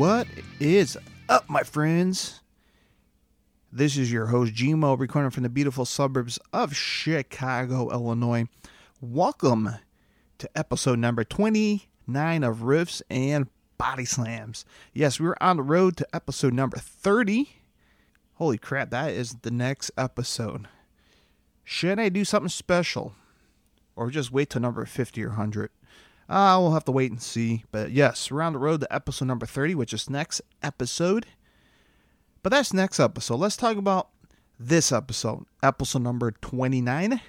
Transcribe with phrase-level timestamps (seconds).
[0.00, 0.28] What
[0.58, 0.96] is
[1.28, 2.40] up, my friends?
[3.70, 8.46] This is your host, Gmo, recording from the beautiful suburbs of Chicago, Illinois.
[9.02, 9.68] Welcome
[10.38, 14.64] to episode number 29 of Riffs and Body Slams.
[14.94, 17.50] Yes, we're on the road to episode number 30.
[18.36, 20.66] Holy crap, that is the next episode.
[21.62, 23.16] Should I do something special?
[23.94, 25.68] Or just wait till number 50 or 100?
[26.30, 27.64] Uh, we'll have to wait and see.
[27.72, 31.26] But yes, on the road to episode number 30, which is next episode.
[32.44, 33.40] But that's next episode.
[33.40, 34.10] Let's talk about
[34.56, 37.20] this episode, episode number 29.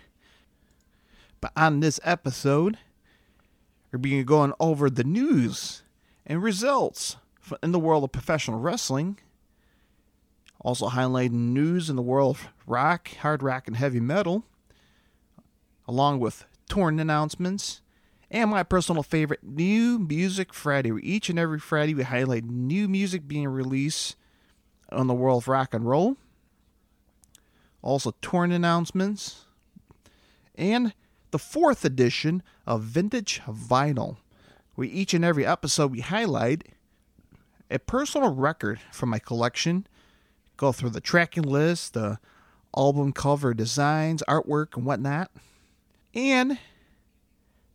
[1.41, 2.77] But on this episode,
[3.91, 5.81] we're being going over the news
[6.27, 7.17] and results
[7.63, 9.17] in the world of professional wrestling.
[10.59, 14.45] Also highlighting news in the world of rock, hard rock, and heavy metal,
[15.87, 17.81] along with torn announcements
[18.31, 20.91] and my personal favorite, New Music Friday.
[21.03, 24.15] Each and every Friday, we highlight new music being released
[24.89, 26.15] on the world of rock and roll.
[27.81, 29.45] Also, torn announcements.
[30.55, 30.93] And
[31.31, 34.17] the fourth edition of Vintage Vinyl,
[34.75, 36.69] where each and every episode we highlight
[37.69, 39.87] a personal record from my collection,
[40.55, 42.17] go through the tracking list, the
[42.77, 45.31] album cover designs, artwork, and whatnot.
[46.13, 46.57] And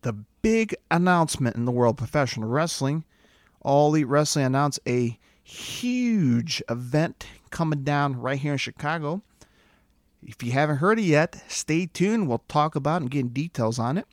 [0.01, 0.13] the
[0.47, 3.03] big announcement in the world of professional wrestling.
[3.63, 9.23] All Elite Wrestling announced a huge event coming down right here in Chicago.
[10.23, 12.29] If you haven't heard it yet, stay tuned.
[12.29, 14.05] We'll talk about and get details on it.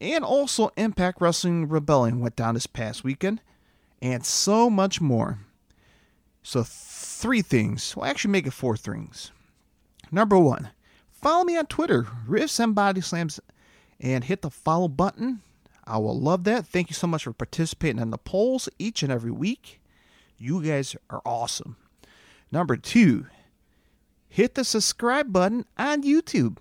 [0.00, 3.40] And also, Impact Wrestling Rebellion went down this past weekend,
[4.02, 5.38] and so much more.
[6.42, 7.94] So, three things.
[7.96, 9.30] Well, actually, make it four things.
[10.10, 10.70] Number one,
[11.12, 13.38] follow me on Twitter, Riffs and Body Slams,
[14.00, 15.40] and hit the follow button.
[15.84, 16.66] I will love that.
[16.66, 19.80] Thank you so much for participating in the polls each and every week.
[20.36, 21.76] You guys are awesome.
[22.50, 23.26] Number two,
[24.28, 26.58] hit the subscribe button on YouTube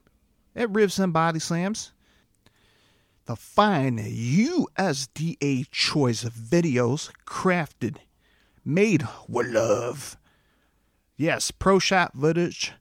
[0.55, 1.91] at Riffs and Body Slams.
[3.25, 7.97] The fine USDA choice of videos crafted,
[8.63, 10.17] made with love.
[11.17, 12.73] Yes, pro shot footage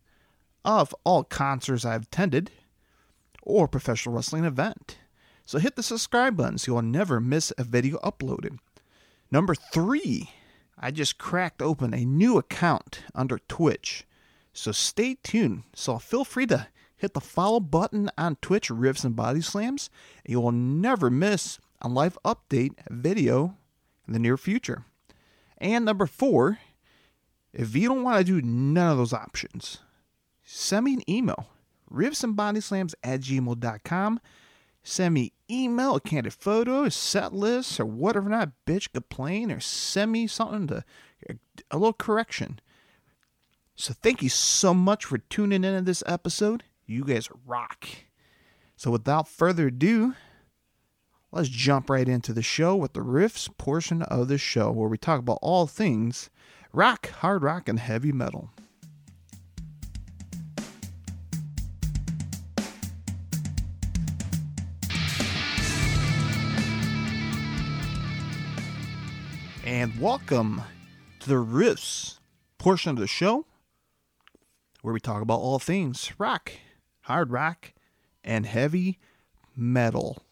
[0.64, 2.50] of all concerts I've attended
[3.44, 4.99] or professional wrestling event.
[5.47, 8.59] So hit the subscribe button so you'll never miss a video uploaded.
[9.31, 10.31] Number three,
[10.78, 14.06] I just cracked open a new account under Twitch.
[14.53, 15.65] So stay tuned.
[15.75, 19.91] So feel free to hit the follow button on Twitch, Riffs and Body Slams,
[20.25, 23.56] and you will never miss a live update video
[24.06, 24.84] in the near future.
[25.59, 26.59] And number four,
[27.53, 29.78] if you don't want to do none of those options,
[30.44, 31.49] send me an email,
[31.94, 34.21] riffsandbodyslams at gmail.com.
[34.82, 39.60] Send me email, a candid photo, a set list, or whatever not, bitch, complain, or
[39.60, 40.84] send me something to
[41.71, 42.60] a little correction.
[43.77, 46.65] So thank you so much for tuning in to this episode.
[46.87, 47.88] You guys rock.
[48.76, 50.15] So without further ado,
[51.32, 54.99] let's jump right into the show with the riffs portion of the show where we
[54.99, 56.31] talk about all things
[56.72, 58.50] rock, hard rock, and heavy metal.
[69.84, 70.62] And welcome
[71.21, 72.19] to the riffs
[72.56, 73.45] portion of the show
[74.81, 76.53] where we talk about all things rock,
[77.03, 77.75] hard rock,
[78.25, 78.99] and heavy
[79.55, 80.23] metal.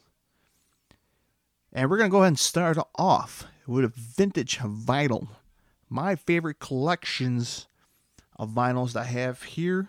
[1.70, 5.28] And we're going to go ahead and start off with a vintage vinyl.
[5.90, 7.66] My favorite collections
[8.38, 9.88] of vinyls that I have here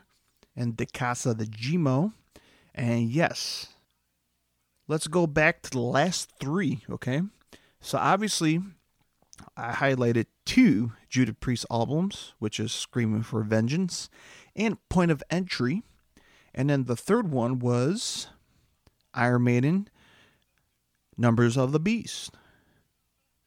[0.57, 2.12] in the Casa de Gmo.
[2.75, 3.68] And yes,
[4.90, 7.22] let's go back to the last three, okay?
[7.79, 8.59] So obviously,
[9.57, 14.09] I highlighted two Judas Priest albums, which is Screaming for Vengeance
[14.55, 15.84] and Point of Entry.
[16.53, 18.28] And then the third one was
[19.13, 19.87] Iron Maiden,
[21.17, 22.35] Numbers of the Beast.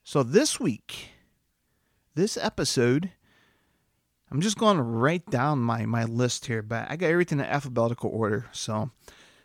[0.02, 1.10] So this week,
[2.14, 3.12] this episode,
[4.30, 7.44] I'm just going to write down my, my list here, but I got everything in
[7.44, 8.46] alphabetical order.
[8.52, 8.90] So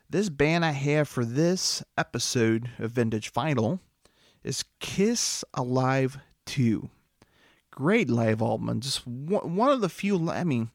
[0.09, 3.79] this band I have for this episode of Vintage Vinyl
[4.43, 6.89] is Kiss Alive 2.
[7.71, 8.79] Great live album.
[8.79, 10.71] Just one of the few, I mean,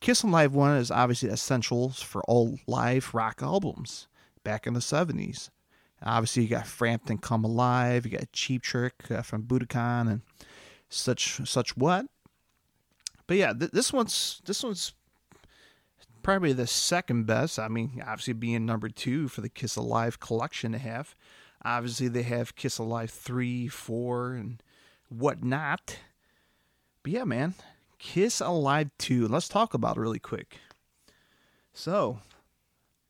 [0.00, 4.06] Kiss Alive 1 is obviously essentials for all live rock albums
[4.44, 5.50] back in the 70s.
[6.02, 10.20] Obviously, you got Frampton Come Alive, you got Cheap Trick uh, from Budokan, and
[10.88, 12.06] such such what.
[13.26, 14.94] But yeah, th- this one's this one's
[16.22, 17.58] probably the second best.
[17.58, 21.16] I mean, obviously being number two for the Kiss Alive collection to have.
[21.64, 24.62] Obviously, they have Kiss Alive three, four, and
[25.08, 25.98] whatnot.
[27.02, 27.54] But yeah, man,
[27.98, 29.28] Kiss Alive 2.
[29.28, 30.58] Let's talk about it really quick.
[31.72, 32.20] So,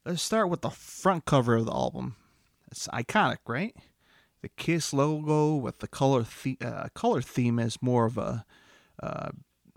[0.04, 2.16] let's start with the front cover of the album.
[2.70, 3.74] It's iconic, right?
[4.42, 8.44] The Kiss logo with the color the- uh, color theme is more of a
[9.02, 9.30] uh,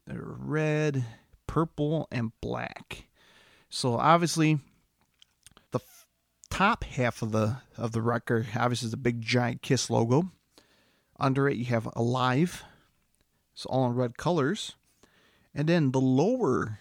[0.07, 1.05] red,
[1.47, 3.07] purple, and black.
[3.69, 4.59] So obviously,
[5.71, 6.05] the f-
[6.49, 10.31] top half of the of the record obviously is a big giant Kiss logo.
[11.21, 12.63] Under it, you have Alive.
[13.53, 14.75] It's all in red colors.
[15.53, 16.79] And then the lower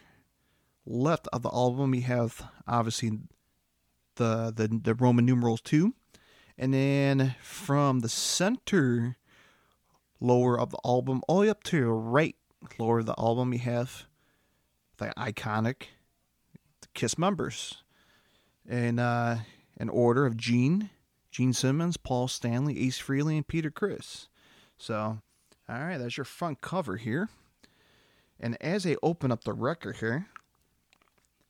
[0.87, 3.13] left of the album, you have obviously
[4.17, 5.95] the the, the Roman numerals two,
[6.57, 9.17] and then from the center
[10.21, 12.37] lower of the album all the way up to the right
[12.79, 14.07] lower of the album, you have
[14.97, 15.83] the iconic
[16.95, 17.83] Kiss members,
[18.69, 19.41] in uh,
[19.77, 20.91] in order of Gene,
[21.31, 24.29] Gene Simmons, Paul Stanley, Ace Frehley, and Peter Criss.
[24.81, 25.19] So,
[25.69, 27.29] all right, that's your front cover here.
[28.41, 30.27] And as I open up the record here,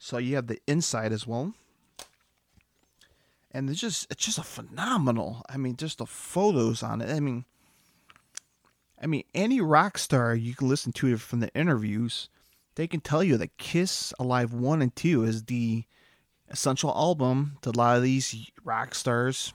[0.01, 1.55] so you have the inside as well.
[3.53, 5.43] And it's just it's just a phenomenal.
[5.49, 7.09] I mean, just the photos on it.
[7.09, 7.45] I mean,
[9.01, 12.29] I mean, any rock star you can listen to from the interviews,
[12.75, 15.85] they can tell you that Kiss Alive 1 and 2 is the
[16.49, 19.53] essential album to a lot of these rock stars,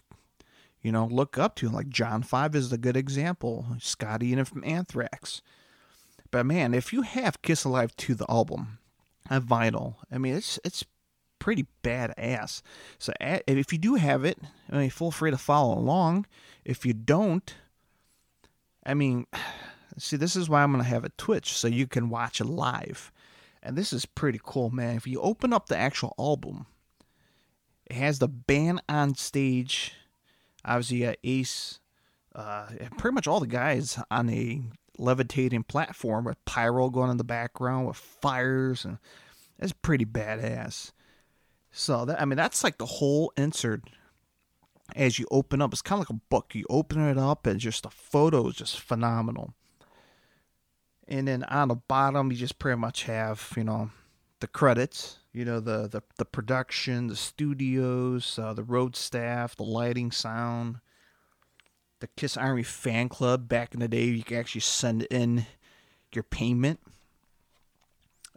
[0.86, 1.68] you know, look up to.
[1.68, 5.42] Like John 5 is a good example, Scott Ian from Anthrax.
[6.30, 8.78] But man, if you have Kiss Alive 2, the album,
[9.28, 10.86] a vinyl, I mean, it's it's
[11.40, 12.62] pretty badass.
[13.00, 14.38] So if you do have it,
[14.72, 16.28] I mean, feel free to follow along.
[16.64, 17.56] If you don't,
[18.86, 19.26] I mean,
[19.98, 22.46] see, this is why I'm going to have a Twitch so you can watch it
[22.46, 23.12] live.
[23.64, 24.98] And this is pretty cool, man.
[24.98, 26.68] If you open up the actual album,
[27.88, 29.96] it has the band on stage.
[30.66, 31.80] Obviously, you got Ace,
[32.34, 32.68] uh,
[32.98, 34.62] pretty much all the guys on a
[34.98, 38.98] levitating platform with pyro going in the background with fires, and
[39.60, 40.92] it's pretty badass.
[41.72, 43.84] So that I mean, that's like the whole insert
[44.96, 45.74] as you open up.
[45.74, 46.56] It's kind of like a book.
[46.56, 49.54] You open it up, and just the photo is just phenomenal.
[51.08, 53.92] And then on the bottom, you just pretty much have you know
[54.40, 55.20] the credits.
[55.36, 60.78] You know the the, the production, the studios, uh, the road staff, the lighting, sound.
[62.00, 65.46] The Kiss Army fan club back in the day, you could actually send in
[66.14, 66.80] your payment.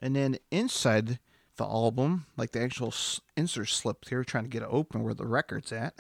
[0.01, 1.21] And then inside
[1.57, 2.93] the album, like the actual
[3.37, 5.95] insert slip here, trying to get it open where the record's at.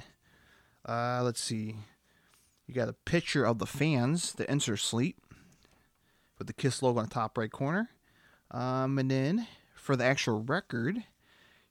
[0.84, 1.76] Uh, let's see.
[2.66, 5.20] You got a picture of the fans, the insert sleep,
[6.38, 7.88] with the Kiss logo on the top right corner.
[8.50, 9.46] Um, and then
[9.88, 11.02] for the actual record,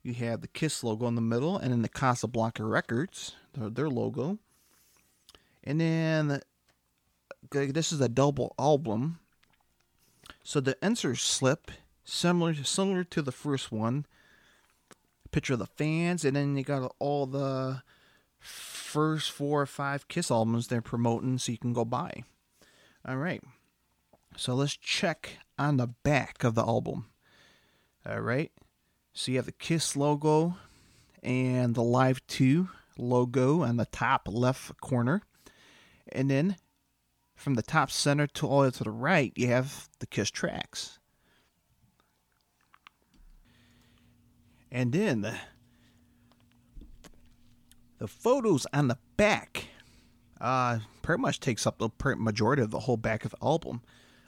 [0.02, 3.90] you have the Kiss logo in the middle, and then the Casablanca Records, their, their
[3.92, 4.40] logo.
[5.64, 6.42] And then
[7.52, 9.20] this is a double album.
[10.44, 11.70] So the insert slip,
[12.06, 14.08] similar similar to the first one,
[15.30, 17.84] picture of the fans, and then you got all the
[18.40, 22.24] first four or five Kiss albums they're promoting so you can go buy.
[23.08, 23.44] All right.
[24.36, 27.12] So let's check on the back of the album.
[28.10, 28.52] All right.
[29.12, 30.56] So you have the Kiss logo
[31.22, 35.24] and the Live 2 logo on the top left corner.
[36.14, 36.56] And then
[37.36, 40.32] from the top center to all the way to the right, you have the Kiss
[40.32, 41.00] tracks.
[44.72, 45.36] And then the,
[47.98, 49.68] the photos on the back
[50.40, 53.82] uh, pretty much takes up the majority of the whole back of the album.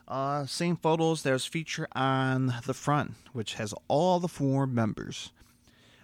[0.09, 5.31] Uh, same photos there's feature on the front, which has all the four members.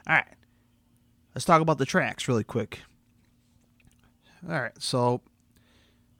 [0.07, 0.27] All right,
[1.33, 2.81] let's talk about the tracks really quick.
[4.47, 5.21] All right, so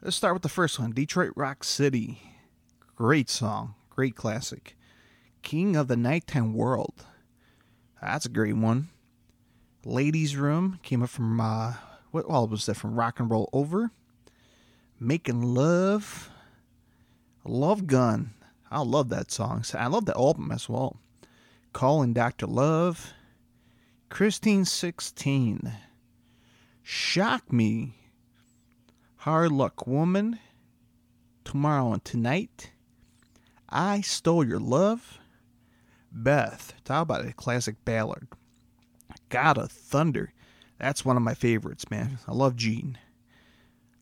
[0.02, 2.20] let's start with the first one Detroit Rock City.
[2.96, 4.76] Great song, great classic.
[5.44, 7.06] King of the Nighttime World.
[8.02, 8.90] That's a great one.
[9.84, 11.74] Ladies' Room came up from, uh,
[12.10, 13.92] what all was that from Rock and Roll Over?
[15.00, 16.32] Making Love.
[17.46, 18.34] Love Gun.
[18.72, 19.64] I love that song.
[19.74, 20.98] I love that album as well.
[21.74, 22.48] Calling Dr.
[22.48, 23.14] Love.
[24.10, 25.72] Christine 16.
[26.82, 27.96] Shock Me.
[29.18, 30.40] Hard Luck Woman.
[31.44, 32.72] Tomorrow and Tonight.
[33.70, 35.20] I Stole Your Love.
[36.12, 36.74] Beth.
[36.84, 38.28] Talk about a classic ballad.
[39.30, 40.34] God of Thunder.
[40.80, 42.20] That's one of my favorites, man.
[42.28, 42.98] I love Gene.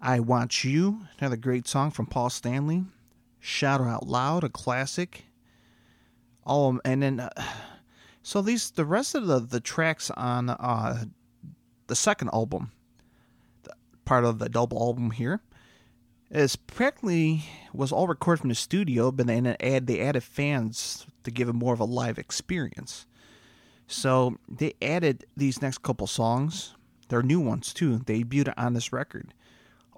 [0.02, 1.08] I Want You.
[1.20, 2.86] Another great song from Paul Stanley.
[3.46, 5.26] Shout Out Loud, a classic.
[6.46, 7.30] Oh, and then, uh,
[8.22, 11.04] so these, the rest of the, the tracks on uh,
[11.88, 12.72] the second album,
[13.64, 13.74] the,
[14.06, 15.42] part of the double album here,
[16.32, 21.30] It's practically was all recorded from the studio, but then add they added fans to
[21.30, 23.06] give it more of a live experience.
[23.88, 26.76] So they added these next couple songs.
[27.10, 27.98] They're new ones too.
[27.98, 29.34] They debuted on this record.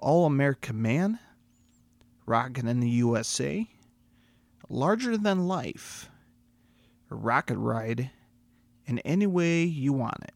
[0.00, 1.20] All American Man,
[2.26, 3.68] Rockin' in the USA,
[4.68, 6.10] Larger Than Life,
[7.08, 8.10] Rocket Ride,
[8.86, 10.34] and Any Way You Want It.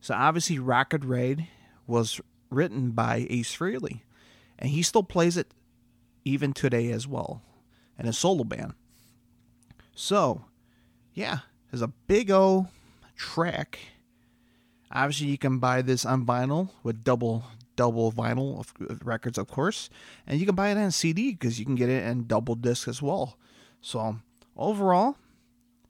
[0.00, 1.46] So obviously Rocket Ride
[1.86, 2.20] was
[2.50, 4.00] written by Ace Frehley,
[4.58, 5.52] and he still plays it
[6.24, 7.42] even today as well
[7.98, 8.74] in a solo band.
[9.94, 10.44] So,
[11.14, 12.68] yeah, there's a big O
[13.16, 13.78] track.
[14.90, 17.44] Obviously, you can buy this on vinyl with double
[17.78, 18.74] double vinyl of
[19.06, 19.88] records, of course,
[20.26, 22.88] and you can buy it on CD because you can get it in double disc
[22.88, 23.38] as well.
[23.80, 24.16] So
[24.56, 25.16] overall,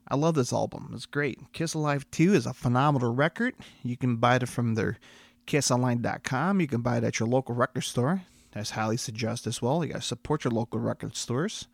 [0.06, 0.90] I love this album.
[0.94, 1.40] It's great.
[1.52, 3.54] Kiss Alive 2 is a phenomenal record.
[3.82, 4.98] You can buy it from their
[5.46, 6.60] kissonline.com.
[6.60, 8.22] You can buy it at your local record store.
[8.52, 9.82] That's highly suggest as well.
[9.82, 11.68] You gotta support your local record stores.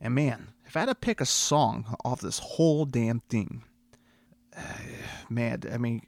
[0.00, 3.64] And man, if I had to pick a song off this whole damn thing,
[4.56, 4.62] uh,
[5.28, 6.02] man, I mean,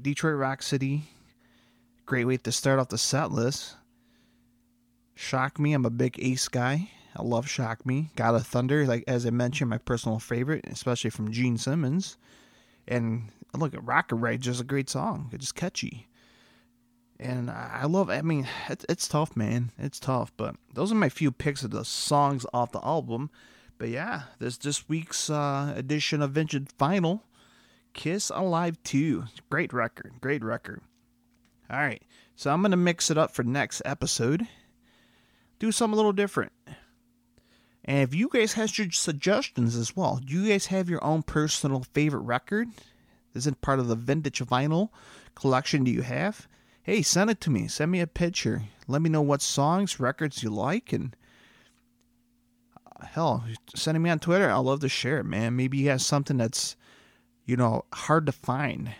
[0.00, 1.04] Detroit Rock City,
[2.06, 3.76] great way to start off the set list.
[5.16, 6.90] Shock Me, I'm a big Ace guy.
[7.16, 8.10] I love Shock Me.
[8.14, 12.16] God of Thunder, like as I mentioned, my personal favorite, especially from Gene Simmons.
[12.86, 15.30] And look at Rocket Ride, just a great song.
[15.32, 16.06] It's just catchy.
[17.18, 19.72] And I love, I mean, it's, it's tough, man.
[19.78, 20.32] It's tough.
[20.36, 23.30] But those are my few picks of the songs off the album.
[23.78, 27.22] But yeah, this this week's uh, edition of Vintage Vinyl,
[27.94, 29.24] Kiss Alive 2.
[29.50, 30.12] Great record.
[30.20, 30.82] Great record.
[31.70, 32.02] All right.
[32.34, 34.46] So I'm going to mix it up for next episode.
[35.58, 36.52] Do something a little different.
[37.84, 41.22] And if you guys have your suggestions as well, do you guys have your own
[41.22, 42.68] personal favorite record?
[43.32, 44.90] Is it part of the vintage vinyl
[45.34, 46.48] collection do you have?
[46.82, 47.68] Hey, send it to me.
[47.68, 48.62] Send me a picture.
[48.88, 51.16] Let me know what songs, records you like, and
[53.00, 53.44] uh, hell,
[53.74, 54.48] send it me on Twitter.
[54.50, 55.56] I'll love to share it, man.
[55.56, 56.76] Maybe you have something that's,
[57.44, 58.94] you know, hard to find.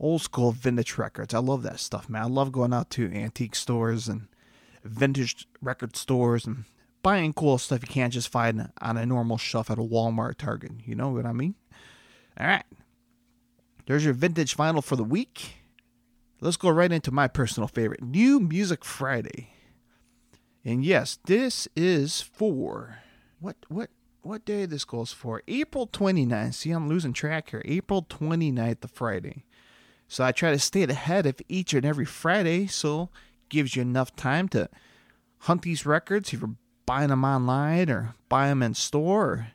[0.00, 1.34] Old school vintage records.
[1.34, 2.22] I love that stuff, man.
[2.22, 4.28] I love going out to antique stores and
[4.82, 6.64] vintage record stores and
[7.02, 10.72] buying cool stuff you can't just find on a normal shelf at a Walmart, Target.
[10.84, 11.54] You know what I mean?
[12.38, 12.64] All right.
[13.86, 15.56] There's your vintage vinyl for the week.
[16.40, 19.50] Let's go right into my personal favorite, New Music Friday.
[20.64, 22.98] And yes, this is for
[23.38, 23.90] what what
[24.22, 25.42] what day this goes for?
[25.46, 26.54] April 29th.
[26.54, 27.62] See, I'm losing track here.
[27.66, 29.44] April 29th, the Friday.
[30.14, 33.10] So I try to stay ahead of each and every Friday, so
[33.48, 34.68] gives you enough time to
[35.38, 36.32] hunt these records.
[36.32, 36.54] If you're
[36.86, 39.48] buying them online or buy them in store or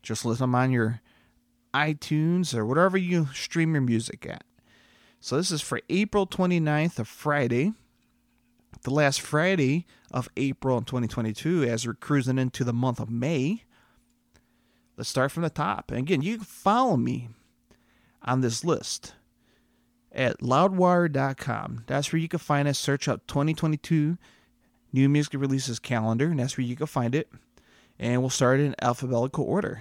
[0.00, 1.00] just listen them on your
[1.74, 4.44] iTunes or whatever you stream your music at.
[5.18, 7.72] So this is for April 29th, of Friday,
[8.82, 13.64] the last Friday of April in 2022 as we're cruising into the month of May.
[14.96, 15.90] Let's start from the top.
[15.90, 17.30] And again, you can follow me
[18.22, 19.14] on this list
[20.12, 21.84] at loudwire.com.
[21.86, 22.78] That's where you can find us.
[22.78, 24.18] Search up 2022
[24.92, 27.30] new music releases calendar, and that's where you can find it.
[27.98, 29.80] And we'll start in alphabetical order.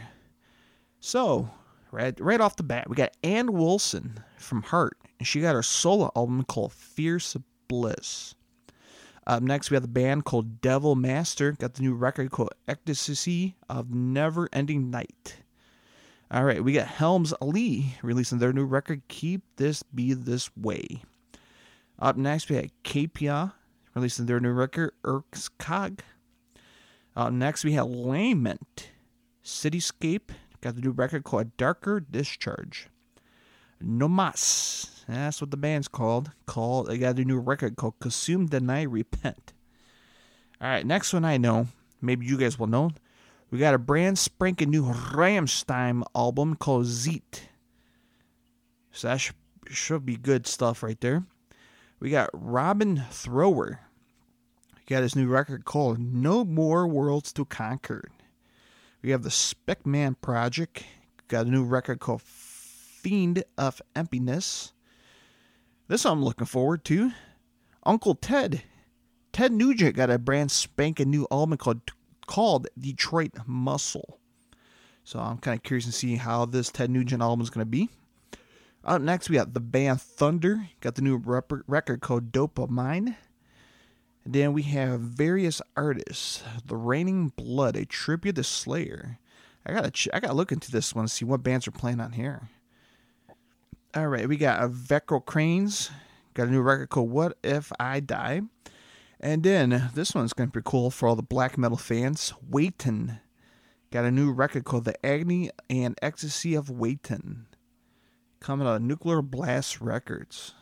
[1.00, 1.50] So,
[1.92, 5.64] right, right off the bat, we got Ann Wilson from Heart, and she got her
[5.64, 8.36] solo album called Fierce Bliss.
[9.26, 13.56] Up next, we have the band called Devil Master, got the new record called Ecstasy
[13.70, 15.38] of Never Ending Night.
[16.32, 21.02] All right, we got Helms Alee releasing their new record, Keep This Be This Way.
[21.98, 23.54] Up next, we had Capia
[23.96, 26.02] releasing their new record, Erskog.
[27.16, 28.92] Uh, next, we have Lament,
[29.44, 30.30] Cityscape,
[30.62, 32.90] got the new record called Darker Discharge.
[33.84, 36.30] Nomas, that's what the band's called.
[36.46, 39.54] Called they got a new record called Consume, Deny, Repent.
[40.62, 41.70] All right, next one I know,
[42.04, 42.92] maybe you guys will know.
[43.52, 47.50] We got a brand spanking new Rammstein album called Zeit.
[48.92, 49.36] So that should,
[49.70, 51.24] should be good stuff right there.
[52.00, 53.80] We got Robin Trower.
[54.78, 58.10] He got his new record called No More Worlds to Conquer.
[59.02, 60.84] We have the Speckmann Project.
[61.28, 64.74] Got a new record called Fiend of Emptiness.
[65.88, 67.12] This I'm looking forward to.
[67.84, 68.64] Uncle Ted.
[69.32, 71.82] Ted Nugent got a brand spanking new album called
[72.30, 74.20] called Detroit Muscle.
[75.04, 77.70] So I'm kind of curious to see how this Ted Nugent album is going to
[77.70, 77.90] be.
[78.86, 80.70] Up next, we got the band Thunder.
[80.80, 83.16] Got the new rep- record called Dopamine.
[84.24, 86.44] And then we have various artists.
[86.64, 89.18] The Raining Blood, a tribute to Slayer.
[89.66, 92.00] I gotta ch- I gotta look into this one to see what bands are playing
[92.00, 92.50] on here.
[93.96, 95.90] All right, we got Vecro Cranes.
[96.36, 98.44] Got a new record called What If I Die.
[99.20, 102.34] And then this one's going to be cool for all the black metal fans.
[102.50, 103.20] Watain
[103.92, 107.46] got a new record called The Agony and Ecstasy of Watain
[108.40, 110.54] coming out of Nuclear Blast Records.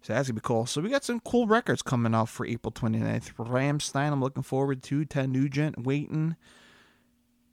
[0.00, 0.66] So that's going to be cool.
[0.66, 3.34] So we got some cool records coming out for April 29th.
[3.34, 5.04] Rammstein, I'm looking forward to.
[5.04, 6.36] Ted Nugent, Watain.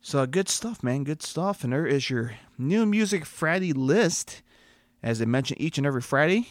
[0.01, 1.03] So good stuff, man.
[1.03, 1.63] Good stuff.
[1.63, 4.41] And there is your new music Friday list.
[5.03, 6.48] As I mentioned, each and every Friday,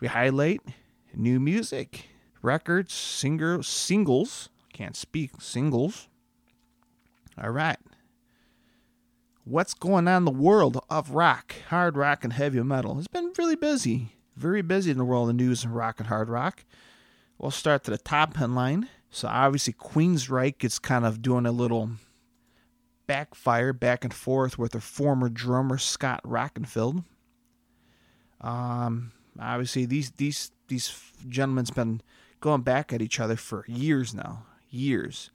[0.00, 0.60] we highlight
[1.14, 2.08] new music
[2.42, 4.48] records, singer, singles.
[4.72, 6.08] Can't speak, singles.
[7.42, 7.78] All right.
[9.44, 12.98] What's going on in the world of rock, hard rock, and heavy metal?
[12.98, 14.12] It's been really busy.
[14.36, 16.64] Very busy in the world of news and rock and hard rock.
[17.38, 18.88] We'll start to the top headline.
[19.10, 21.90] So obviously Queensryche is kind of doing a little
[23.06, 27.04] backfire back and forth with their former drummer Scott Rockenfield.
[28.40, 32.02] Um, obviously these these these gentlemen's been
[32.40, 35.30] going back at each other for years now, years.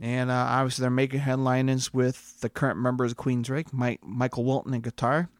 [0.00, 4.74] And uh, obviously, they're making headlines with the current members of Queensryche, Mike, Michael Wilton
[4.74, 5.30] on guitar,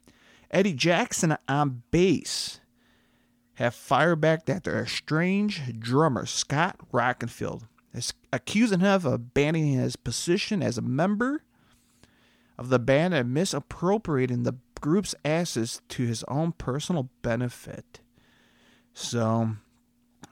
[0.50, 2.60] Eddie Jackson on bass,
[3.54, 7.62] have fired back at their estranged drummer, Scott Rockenfield,
[7.92, 11.42] is accusing him of abandoning his position as a member
[12.58, 18.00] of the band and misappropriating the group's assets to his own personal benefit.
[18.92, 19.56] So,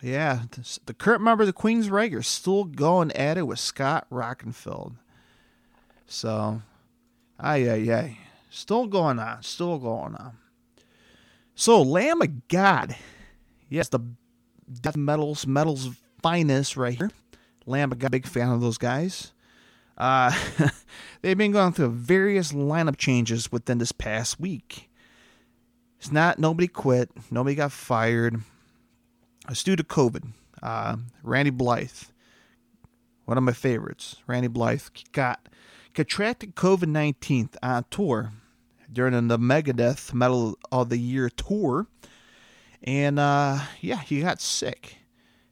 [0.05, 0.43] yeah,
[0.85, 4.95] the current member of the Queensryche are still going at it with Scott Rockenfield.
[6.07, 6.61] So,
[7.41, 8.19] ay, ay, ay.
[8.51, 9.43] Still going on.
[9.43, 10.37] Still going on.
[11.55, 12.97] So, Lamb of God.
[13.69, 14.01] Yes, the
[14.81, 15.91] death metals, metals
[16.23, 17.11] finest right here.
[17.67, 19.33] Lamb of God, big fan of those guys.
[19.97, 20.33] Uh,
[21.23, 24.91] they've been going through various lineup changes within this past week.
[25.99, 28.43] It's not, nobody quit, nobody got fired
[29.49, 30.33] it's due to COVID.
[30.63, 31.91] Uh, Randy Blythe,
[33.25, 35.49] one of my favorites, Randy Blythe, got
[35.93, 38.33] contracted COVID 19 on tour
[38.91, 41.87] during the Megadeth Metal of the Year tour.
[42.83, 44.99] And uh, yeah, he got sick.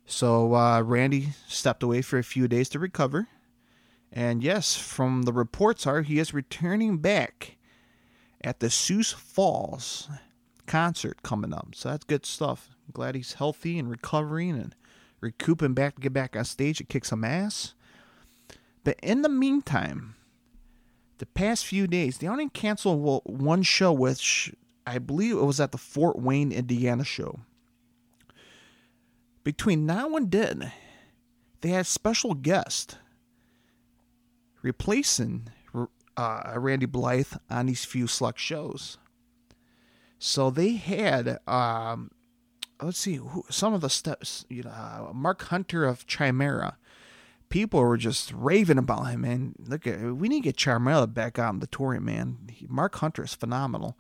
[0.07, 3.29] So uh, Randy stepped away for a few days to recover.
[4.11, 7.57] And yes, from the reports are he is returning back
[8.43, 10.09] at the Sioux Falls
[10.67, 11.69] concert coming up.
[11.75, 14.75] So that's good stuff glad he's healthy and recovering and
[15.21, 17.75] recouping back to get back on stage and kick some ass.
[18.85, 20.17] But in the meantime,
[21.19, 24.53] the past few days, they only canceled one show, which
[24.87, 27.41] I believe it was at the Fort Wayne, Indiana show.
[29.45, 30.73] Between now and then,
[31.61, 32.99] they had a special guest
[34.63, 35.49] replacing
[36.17, 38.99] uh, Randy Blythe on these few select shows.
[40.19, 42.12] So they had um,
[42.83, 44.45] let's see who, some of the steps.
[44.49, 46.77] You know, uh, Mark Hunter of Chimaira.
[47.49, 51.61] People were just raving about him, and Look we need to get Chimaira back on
[51.61, 52.39] the tour, man.
[52.51, 53.99] He, Mark Hunter is phenomenal.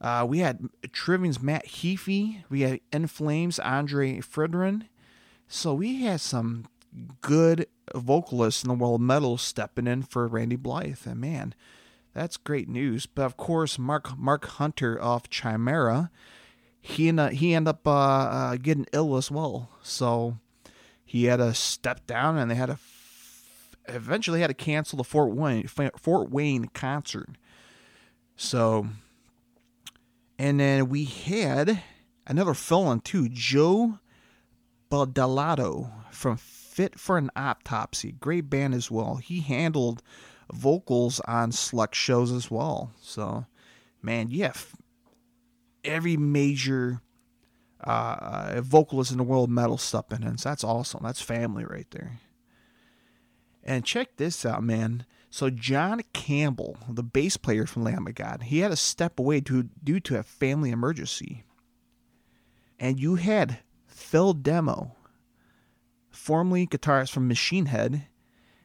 [0.00, 2.42] Uh, we had Trivium's Matt Heafy.
[2.48, 4.88] We had In Flames Andre Fredrin.
[5.46, 6.66] So we had some
[7.20, 11.06] good vocalists in the world of metal stepping in for Randy Blythe.
[11.06, 11.54] And man,
[12.14, 13.06] that's great news.
[13.06, 16.10] But of course, Mark Mark Hunter of Chimaira
[16.84, 19.70] he and he ended up uh, uh, getting ill as well.
[19.82, 20.38] So
[21.04, 25.04] he had to step down, and they had to f- eventually had to cancel the
[25.04, 27.30] Fort Wayne Fort Wayne concert.
[28.34, 28.88] So,
[30.38, 31.82] and then we had
[32.26, 34.00] another fill-in too, Joe
[34.90, 39.16] Badolato from Fit for an Autopsy, great band as well.
[39.16, 40.02] He handled
[40.52, 42.90] vocals on select shows as well.
[43.00, 43.46] So,
[44.02, 44.52] man, yeah,
[45.84, 47.00] every major
[47.80, 50.38] uh, vocalist in the world metal stuff in.
[50.38, 51.00] So that's awesome.
[51.02, 52.18] That's family right there.
[53.64, 55.06] And check this out, man.
[55.30, 59.40] So John Campbell, the bass player from Lamb of God, he had to step away
[59.40, 61.44] due, due to a family emergency.
[62.78, 64.92] And you had Phil Demmel,
[66.10, 68.08] formerly guitarist from Machine Head.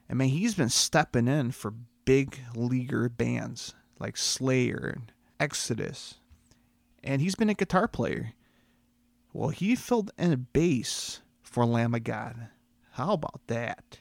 [0.10, 1.74] And man, he's been stepping in for
[2.06, 6.16] big leaguer bands like Slayer and Exodus
[7.04, 8.34] and he's been a guitar player.
[9.34, 12.50] Well, he filled in a bass for Lamb of God.
[12.92, 14.00] How about that?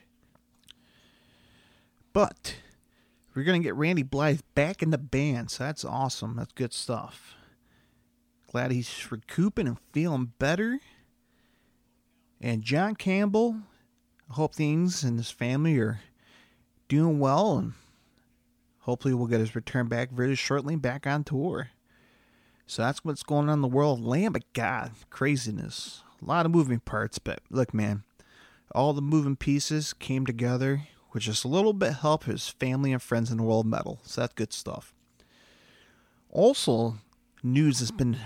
[2.12, 2.56] But
[3.34, 6.36] we're going to get Randy Blythe back in the band, so that's awesome.
[6.36, 7.34] That's good stuff.
[8.50, 10.78] Glad he's recouping and feeling better.
[12.40, 13.56] And John Campbell,
[14.30, 16.00] I hope things and his family are
[16.88, 17.74] doing well, and
[18.80, 21.68] hopefully we'll get his return back very shortly back on tour.
[22.66, 24.04] So that's what's going on in the world.
[24.04, 26.02] Lamb of God, craziness.
[26.20, 28.02] A lot of moving parts, but look, man,
[28.74, 33.00] all the moving pieces came together with just a little bit help his family and
[33.00, 34.00] friends in the world metal.
[34.02, 34.92] So that's good stuff.
[36.30, 36.96] Also,
[37.42, 38.18] news has been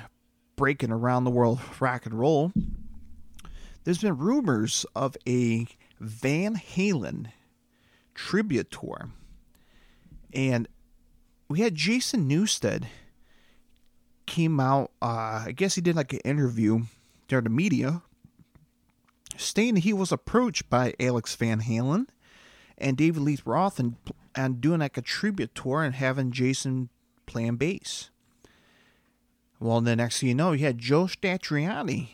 [0.56, 2.52] breaking around the world rock and roll.
[3.84, 5.66] There's been rumors of a
[6.00, 7.26] Van Halen
[8.14, 9.10] tribute tour.
[10.32, 10.66] And
[11.48, 12.86] we had Jason Newsted
[14.30, 16.82] came out, uh, I guess he did like an interview
[17.26, 18.02] during the media,
[19.36, 22.06] stating he was approached by Alex Van Halen
[22.78, 23.96] and David Lee Roth and,
[24.36, 26.90] and doing like a tribute tour and having Jason
[27.26, 28.10] playing bass.
[29.58, 32.08] Well, the next thing you know, you had Joe Satriani,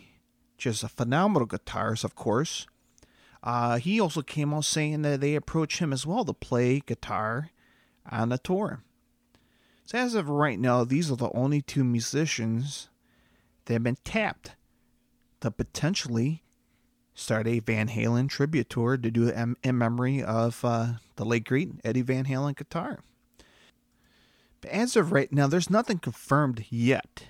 [0.56, 2.66] just a phenomenal guitarist, of course.
[3.42, 7.50] Uh, he also came out saying that they approached him as well to play guitar
[8.10, 8.80] on the tour.
[9.86, 12.88] So as of right now, these are the only two musicians
[13.64, 14.56] that have been tapped
[15.40, 16.42] to potentially
[17.14, 21.44] start a Van Halen tribute tour to do it in memory of uh, the late
[21.44, 22.98] great Eddie Van Halen guitar.
[24.60, 27.28] But as of right now, there's nothing confirmed yet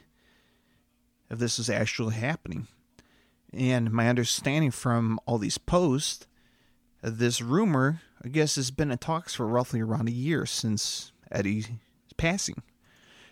[1.31, 2.69] if this is actually happening.
[3.53, 6.27] And my understanding from all these posts,
[7.03, 11.69] this rumor, I guess, has been in talks for roughly around a year since Eddie's
[12.17, 12.63] passing.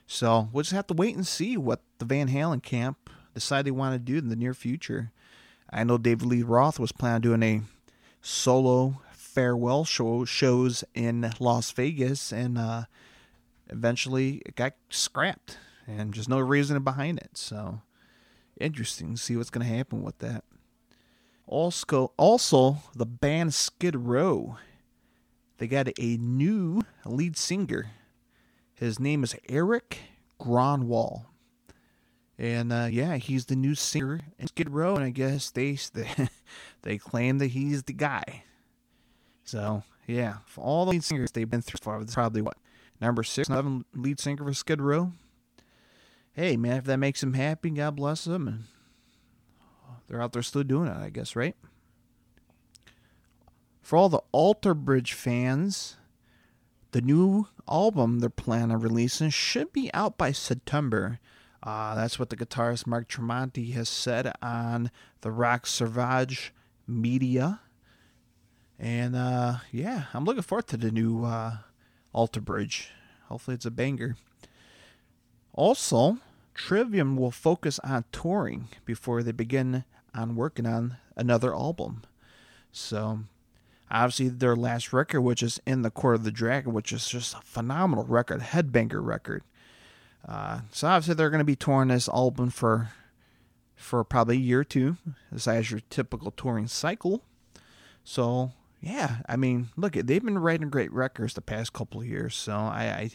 [0.06, 3.70] So we'll just have to wait and see what the Van Halen camp decide they
[3.70, 5.12] want to do in the near future.
[5.70, 7.62] I know David Lee Roth was planning on doing a
[8.20, 12.84] solo farewell show shows in Las Vegas, and uh,
[13.68, 17.36] eventually it got scrapped, and just no reason behind it.
[17.36, 17.80] So
[18.60, 20.44] interesting to see what's going to happen with that.
[21.46, 24.56] Also, also the band Skid Row,
[25.58, 27.90] they got a new lead singer.
[28.74, 29.98] His name is Eric
[30.40, 31.26] Grönwall.
[32.36, 35.78] And uh, yeah, he's the new singer in Skid Row, and I guess they
[36.82, 38.42] they, claim that he's the guy.
[39.44, 42.56] So yeah, for all the lead singers they've been through, far, probably what
[43.00, 45.12] number six, seven lead singer for Skid Row.
[46.32, 48.64] Hey man, if that makes him happy, God bless them, and
[50.08, 51.54] they're out there still doing it, I guess, right?
[53.80, 55.98] For all the Alter Bridge fans,
[56.94, 61.18] the new album they're planning on releasing should be out by September.
[61.60, 66.54] Uh, that's what the guitarist Mark Tremonti has said on the Rock Savage
[66.86, 67.58] media.
[68.78, 71.56] And uh, yeah, I'm looking forward to the new uh,
[72.12, 72.90] Alter Bridge.
[73.24, 74.16] Hopefully, it's a banger.
[75.52, 76.18] Also,
[76.54, 79.82] Trivium will focus on touring before they begin
[80.14, 82.02] on working on another album.
[82.70, 83.20] So,
[83.90, 87.34] obviously, their last record, which is In the Court of the Dragon, which is just
[87.34, 89.42] a phenomenal record, headbanger record.
[90.26, 92.90] Uh, so obviously they're going to be touring this album for
[93.76, 94.96] for probably a year or two,
[95.34, 97.22] as has your typical touring cycle.
[98.02, 102.34] So yeah, I mean, look, they've been writing great records the past couple of years.
[102.34, 103.10] So I,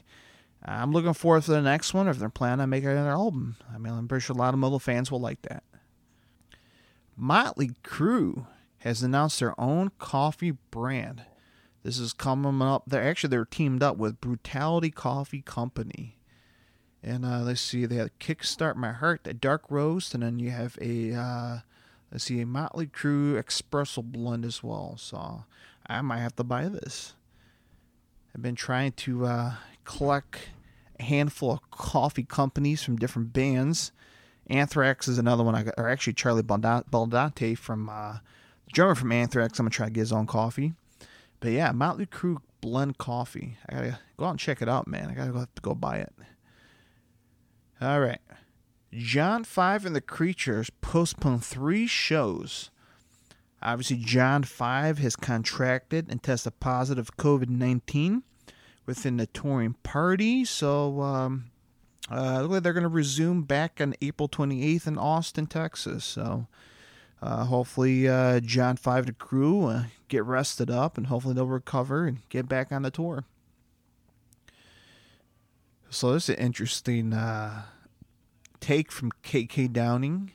[0.65, 3.55] I I'm looking forward to the next one if they're planning on making another album.
[3.73, 5.63] I mean, I'm pretty sure a lot of Moto fans will like that.
[7.15, 8.45] Motley Crue
[8.79, 11.23] has announced their own coffee brand.
[11.83, 12.83] This is coming up.
[12.87, 16.17] They're actually they're teamed up with Brutality Coffee Company.
[17.01, 20.49] And uh, let's see, they have Kickstart My Heart, a dark roast, and then you
[20.49, 21.57] have a uh,
[22.11, 24.95] let's see, a Motley Crue espresso blend as well.
[24.97, 25.45] So
[25.87, 27.15] I might have to buy this.
[28.35, 29.53] I've been trying to uh,
[29.85, 30.49] collect
[30.99, 33.91] a handful of coffee companies from different bands.
[34.47, 38.21] Anthrax is another one I got, or actually Charlie Benante from uh, the
[38.71, 39.59] drummer from Anthrax.
[39.59, 40.73] I'm gonna try to get his own coffee.
[41.39, 43.57] But yeah, Motley Crue blend coffee.
[43.67, 45.09] I gotta go out and check it out, man.
[45.09, 46.13] I gotta go, have to go buy it.
[47.81, 48.19] All right.
[48.91, 52.71] John 5 and the Creatures postponed three shows.
[53.61, 58.23] Obviously, John 5 has contracted and tested positive COVID 19
[58.85, 60.43] within the touring party.
[60.45, 61.51] So, um,
[62.11, 66.03] uh, look like they're going to resume back on April 28th in Austin, Texas.
[66.03, 66.47] So,
[67.21, 71.47] uh, hopefully, uh, John 5 and the crew uh, get rested up and hopefully they'll
[71.47, 73.25] recover and get back on the tour.
[75.89, 77.63] So this is an interesting uh,
[78.59, 80.31] take from KK Downing,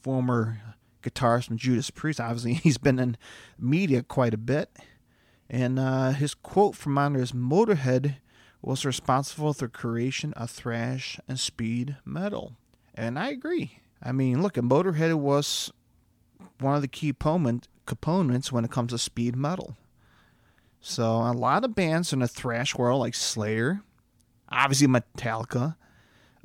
[0.00, 0.60] former
[1.02, 2.20] guitarist from Judas Priest.
[2.20, 3.16] Obviously, he's been in
[3.58, 4.70] media quite a bit.
[5.48, 8.16] And uh, his quote from on his Motorhead
[8.62, 12.56] was responsible for the creation of thrash and speed metal.
[12.94, 13.80] And I agree.
[14.02, 15.72] I mean, look, Motorhead was
[16.60, 17.14] one of the key
[17.86, 19.76] components when it comes to speed metal.
[20.80, 23.80] So a lot of bands in the thrash world, like Slayer,
[24.48, 25.76] obviously Metallica,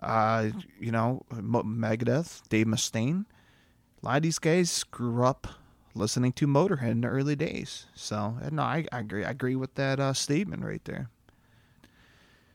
[0.01, 0.49] uh,
[0.79, 3.25] you know, Megadeth, Dave Mustaine.
[4.01, 5.47] A lot of these guys grew up
[5.93, 7.85] listening to Motorhead in the early days.
[7.93, 9.23] So no, I, I agree.
[9.23, 11.09] I agree with that uh, statement right there.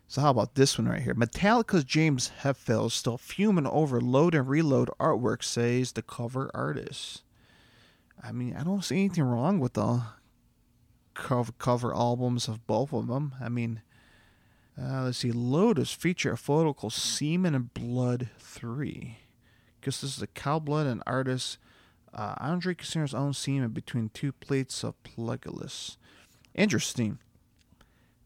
[0.09, 1.15] So how about this one right here?
[1.15, 7.23] Metallica's James Hetfield still fuming over load and reload artwork, says the cover artist.
[8.27, 10.03] I mean, I don't see anything wrong with the
[11.15, 13.35] cover, albums of both of them.
[13.41, 13.83] I mean,
[14.81, 15.31] uh, let's see.
[15.31, 19.19] Lotus feature a photo called Semen and Blood 3.
[19.81, 21.59] Because this is a cow blood and artist
[22.17, 25.97] uh, Andre Cassino's own semen between two plates of Plagueis.
[26.55, 27.19] Interesting.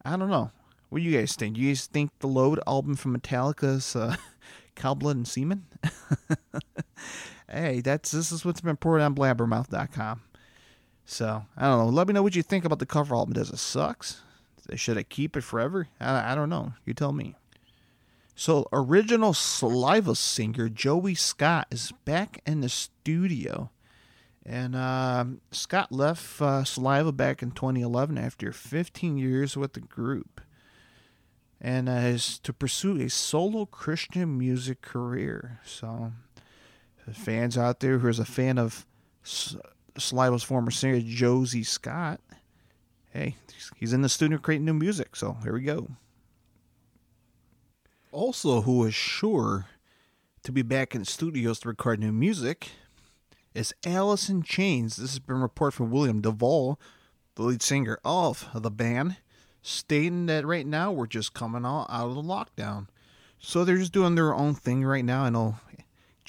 [0.04, 0.52] I don't know.
[0.88, 1.56] What do you guys think?
[1.56, 4.16] Do you guys think the Load album from Metallica's uh,
[4.76, 5.66] Cow Blood and Semen?
[7.50, 10.22] hey, that's this is what's been reported on blabbermouth.com.
[11.04, 11.92] So I don't know.
[11.92, 13.34] Let me know what you think about the cover album.
[13.34, 14.22] Does it sucks?
[14.74, 15.88] Should I keep it forever?
[16.00, 16.74] I, I don't know.
[16.84, 17.34] You tell me.
[18.36, 23.70] So, original Saliva singer Joey Scott is back in the studio.
[24.46, 30.40] And uh, Scott left uh, Saliva back in 2011 after 15 years with the group
[31.60, 35.60] and uh, is to pursue a solo Christian music career.
[35.66, 36.12] So,
[37.12, 38.86] fans out there who is a fan of
[39.24, 42.20] Saliva's former singer Josey Scott,
[43.12, 43.36] hey,
[43.76, 45.16] he's in the studio creating new music.
[45.16, 45.88] So here we go.
[48.12, 49.66] Also, who is sure
[50.42, 52.70] to be back in studios to record new music
[53.54, 54.96] is in Chains.
[54.96, 56.76] This has been reported from William DuVall,
[57.34, 59.16] the lead singer of the band,
[59.62, 62.86] stating that right now we're just coming out, out of the lockdown.
[63.38, 65.24] So they're just doing their own thing right now.
[65.24, 65.56] I know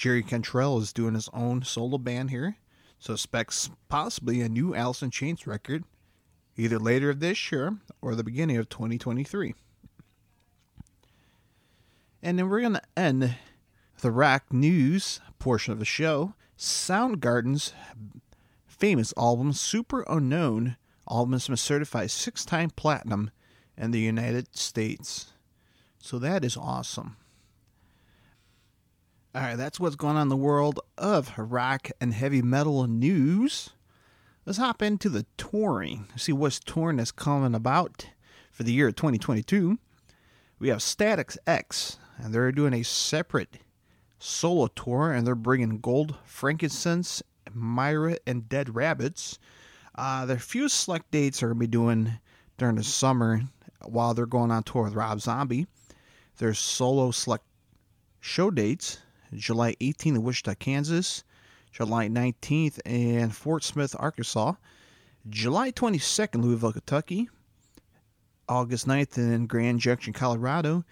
[0.02, 2.56] Jerry Cantrell is doing his own solo band here.
[2.98, 3.14] So
[3.88, 5.84] possibly a new Alice in Chains record
[6.56, 9.54] either later this year or the beginning of 2023.
[12.20, 13.36] And then we're going to end
[14.00, 16.34] the rock news portion of the show.
[16.58, 17.72] Soundgarden's
[18.66, 23.30] famous album, Superunknown, album has been certified six time platinum
[23.78, 25.34] in the United States.
[26.00, 27.18] So that is awesome.
[29.34, 33.70] All right, that's what's going on in the world of rock and heavy metal news.
[34.44, 36.04] Let's hop into the touring.
[36.16, 38.08] See what's touring is coming about
[38.50, 39.78] for the year 2022.
[40.58, 43.56] We have Static X, and they're doing a separate
[44.18, 47.22] solo tour, and they're bringing Gold, Frankincense,
[47.54, 49.38] Myra, and Dead Rabbits.
[49.94, 52.18] Uh, there are a few select dates they're going to be doing
[52.58, 53.40] during the summer
[53.82, 55.68] while they're going on tour with Rob Zombie.
[56.36, 57.46] There's solo select
[58.20, 58.98] show dates
[59.34, 61.24] July 18th in Wichita, Kansas,
[61.72, 64.54] July 19th in Fort Smith, Arkansas,
[65.28, 67.28] July 22nd, Louisville, Kentucky,
[68.48, 70.84] August 9th in Grand Junction, Colorado,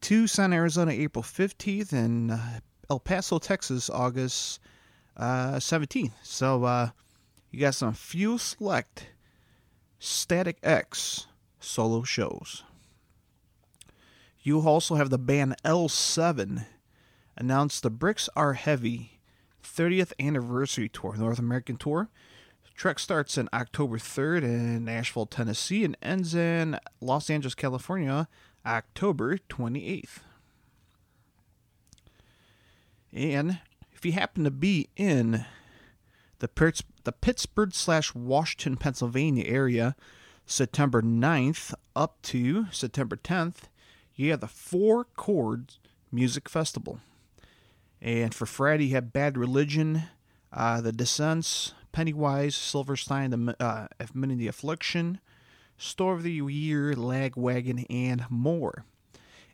[0.00, 2.38] Tucson, Arizona, April 15th, and uh,
[2.88, 4.60] El Paso, Texas, August
[5.16, 6.12] uh, 17th.
[6.22, 6.90] So uh,
[7.50, 9.06] you got some few select
[9.98, 11.26] Static X
[11.58, 12.62] solo shows.
[14.42, 16.64] You also have the band L7
[17.40, 19.18] announce the Bricks Are Heavy
[19.64, 22.10] 30th Anniversary Tour, North American Tour.
[22.62, 28.28] The trek starts in October 3rd in Nashville, Tennessee, and ends in Los Angeles, California
[28.64, 30.18] October 28th.
[33.12, 33.58] And
[33.90, 35.46] if you happen to be in
[36.40, 39.96] the, Pitts, the Pittsburgh slash Washington, Pennsylvania area,
[40.44, 43.62] September 9th up to September 10th,
[44.14, 45.78] you have the Four Chords
[46.12, 47.00] Music Festival.
[48.02, 50.04] And for Friday, you have Bad Religion,
[50.52, 55.20] uh, The Descents, Pennywise, Silverstein, the uh, the Affliction,
[55.76, 58.84] Story of the Year, Lagwagon, and more.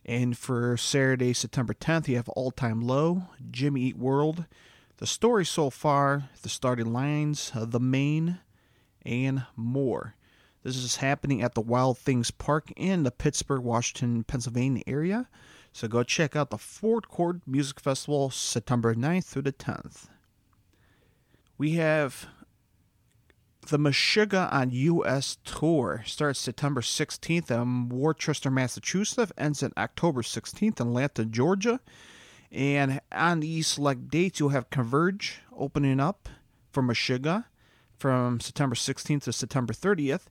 [0.05, 4.45] And for Saturday, September 10th, you have All Time Low, Jimmy Eat World,
[4.97, 8.39] The Story So Far, The Starting Lines, The Maine,
[9.05, 10.15] and more.
[10.63, 15.27] This is happening at the Wild Things Park in the Pittsburgh, Washington, Pennsylvania area.
[15.77, 20.07] So go check out the Four Chord Music Festival September 9th through the 10th.
[21.59, 22.25] We have
[23.69, 25.37] the Meshuggah on U.S.
[25.45, 31.79] tour starts September 16th in Worcester, Massachusetts, ends in October 16th in Atlanta, Georgia.
[32.51, 36.27] And on these select dates, you'll have Converge opening up
[36.71, 37.45] for Meshuggah
[37.99, 40.25] from September 16th to September 30th.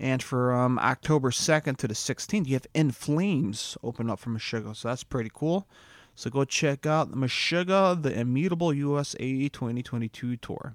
[0.00, 4.30] And from um, October 2nd to the 16th, you have In Flames open up for
[4.30, 4.76] Meshuggah.
[4.76, 5.66] So that's pretty cool.
[6.14, 10.74] So go check out Meshuggah, the Immutable USA 2022 tour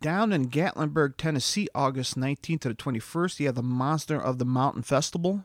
[0.00, 4.44] down in Gatlinburg, Tennessee, August 19th to the 21st, you have the Monster of the
[4.44, 5.44] Mountain Festival.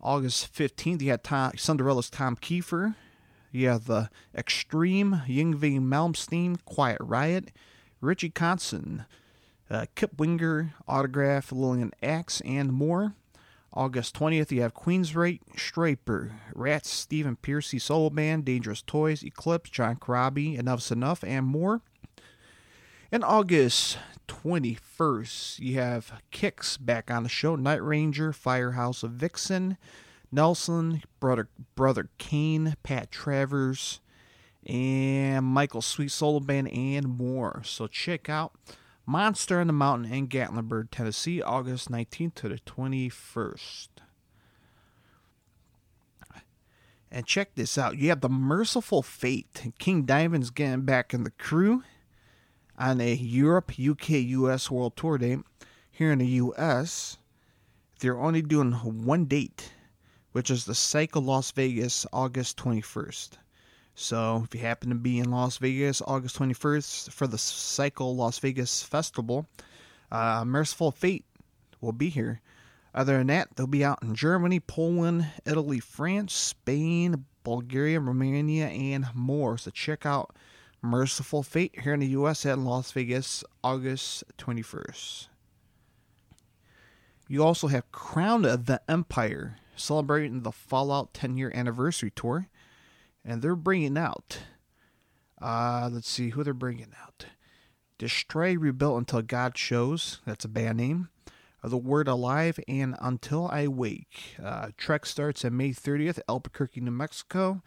[0.00, 2.94] August 15th, you had Tom, Cinderella's Tom Keifer.
[3.50, 7.52] you have the Extreme, Yngwie Malmsteen, Quiet Riot,
[8.00, 9.06] Richie Kotzen,
[9.72, 13.14] uh, Kip Winger, Autograph, Lillian Axe, and more.
[13.74, 19.96] August 20th, you have Queensryche, Stryper, Rats, Stephen Pearcy Solo Band, Dangerous Toys, Eclipse, John
[19.96, 21.80] Corabi, Enuff Z'Nuff, and more.
[23.10, 23.96] And August
[24.28, 29.78] 21st, you have Kix back on the show, Night Ranger, Firehouse of Vixen,
[30.30, 34.00] Nelson, Brother Brother Kane, Pat Travers,
[34.66, 37.62] and Michael Sweet Solo Band, and more.
[37.64, 38.52] So check out
[39.04, 43.88] Monster in the Mountain in Gatlinburg, Tennessee, August 19th to the 21st.
[47.10, 47.98] And check this out.
[47.98, 49.72] You have the Mercyful Fate.
[49.78, 51.82] King Diamond's getting back in the crew
[52.78, 55.40] on a Europe, UK, US World Tour date.
[55.90, 57.18] Here in the US,
[58.00, 59.74] they're only doing one date,
[60.32, 63.32] which is the Psycho Las Vegas, August 21st.
[63.94, 68.38] So if you happen to be in Las Vegas August 21st for the Psycho Las
[68.38, 69.46] Vegas Festival,
[70.10, 71.24] uh, Mercyful Fate
[71.80, 72.40] will be here.
[72.94, 79.06] Other than that, they'll be out in Germany, Poland, Italy, France, Spain, Bulgaria, Romania, and
[79.14, 79.56] more.
[79.58, 80.36] So check out
[80.82, 82.44] Mercyful Fate here in the U.S.
[82.44, 85.28] at Las Vegas August 21st.
[87.28, 92.48] You also have Crown of the Empire celebrating the Fallout 10 year anniversary tour
[93.24, 94.38] and they're bringing out.
[95.40, 97.26] Uh, let's see who they're bringing out.
[97.98, 100.20] Destroy, Rebuild Until God Shows.
[100.26, 101.08] That's a band name.
[101.64, 104.36] The Word Alive and Until I Wake.
[104.42, 107.62] Uh, Trek starts on May 30th, Albuquerque, New Mexico.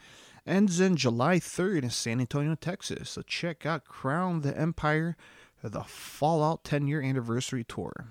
[0.46, 3.10] Ends in July 3rd in San Antonio, Texas.
[3.12, 5.16] So check out Crown the Empire,
[5.64, 8.10] the Fallout 10 year anniversary tour.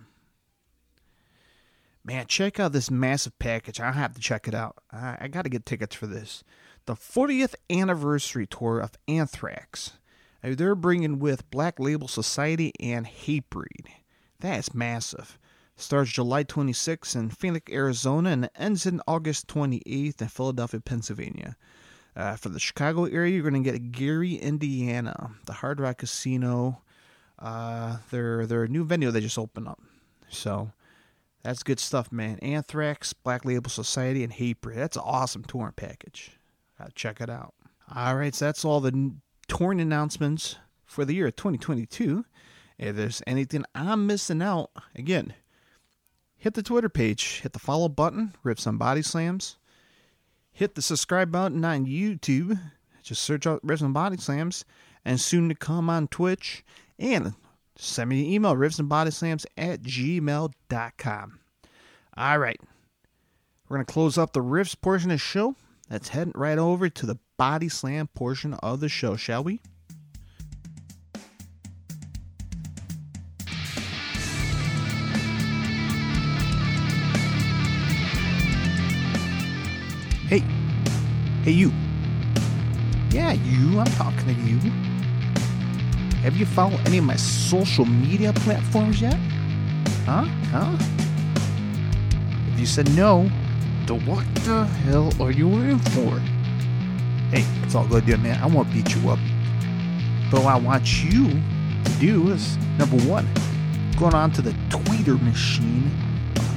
[2.03, 3.81] Man, check out this massive package.
[3.81, 4.77] I have to check it out.
[4.91, 6.43] I, I got to get tickets for this
[6.87, 9.93] the 40th anniversary tour of Anthrax.
[10.43, 13.87] They're bringing with Black Label Society and Hatebreed.
[14.41, 15.39] That's massive.
[15.77, 21.57] Starts July 26th in Phoenix, Arizona, and ends in August 28th in Philadelphia, Pennsylvania.
[22.15, 26.83] Uh, for the Chicago area, you're going to get Gary, Indiana, the Hard Rock Casino.
[27.39, 29.81] Uh, their their new venue they just opened up.
[30.29, 30.71] So
[31.43, 32.39] that's good stuff, man.
[32.39, 34.77] Anthrax, Black Label Society, and Hatebreed.
[34.77, 36.39] That's an awesome touring package.
[36.85, 37.55] Uh, check it out.
[37.95, 39.13] All right, so that's all the
[39.49, 42.25] torn announcements for the year 2022.
[42.79, 45.35] If there's anything I'm missing out, again,
[46.37, 49.57] hit the Twitter page, hit the follow button, Riffs and Body Slams,
[50.53, 52.59] hit the subscribe button on YouTube,
[53.03, 54.65] just search out Riffs and Body Slams,
[55.05, 56.65] and soon to come on Twitch,
[56.99, 57.35] and
[57.77, 61.39] send me an email, riffs and body slams at gmail.com.
[62.17, 62.61] All right,
[63.69, 65.57] we're going to close up the riffs portion of the show
[65.91, 69.61] let's head right over to the body slam portion of the show, shall we?
[80.29, 80.43] Hey,
[81.43, 81.71] hey, you.
[83.11, 84.59] Yeah, you, I'm talking to you.
[86.23, 89.15] Have you followed any of my social media platforms yet?
[90.07, 90.25] Huh?
[90.51, 90.77] Huh?
[92.53, 93.31] If you said no,
[93.87, 96.19] the what the hell are you in for?
[97.31, 98.41] Hey, it's all good, dude, man.
[98.43, 99.19] I won't beat you up.
[100.31, 103.29] But what I want you to do is number one,
[103.99, 105.91] going on to the Twitter machine,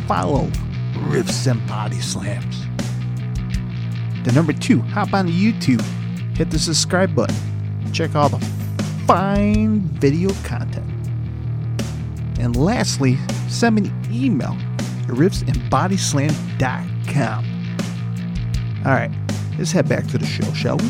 [0.08, 0.48] follow
[0.94, 2.66] Riffs and Body Slams.
[4.24, 5.82] The number two, hop on YouTube,
[6.38, 7.36] hit the subscribe button,
[7.92, 8.40] check all the
[9.06, 10.86] fine video content.
[12.40, 13.18] And lastly,
[13.50, 14.58] send me an email,
[15.08, 17.46] riffsandbodyslam.com camp.
[18.86, 19.12] All right,
[19.58, 20.86] let's head back to the show, shall we?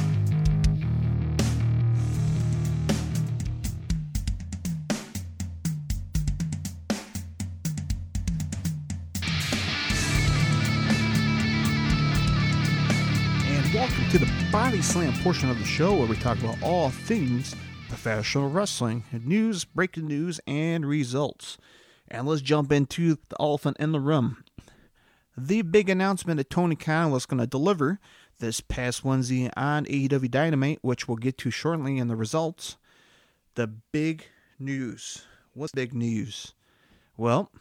[13.47, 16.89] And welcome to the Body Slam portion of the show where we talk about all
[16.89, 17.55] things
[17.87, 21.57] professional wrestling, news, breaking news, and results.
[22.09, 24.43] And let's jump into the elephant in the room
[25.37, 27.99] the big announcement that Tony Khan was going to deliver
[28.39, 32.77] this past Wednesday on AEW Dynamite, which we'll get to shortly in the results.
[33.53, 34.25] The big
[34.57, 35.25] news.
[35.53, 36.53] What's big news?
[37.15, 37.51] Well,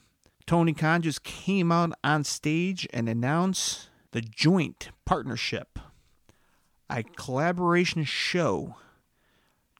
[0.47, 5.79] Tony Khan just came out on stage and announced the joint partnership,
[6.89, 8.77] a collaboration show,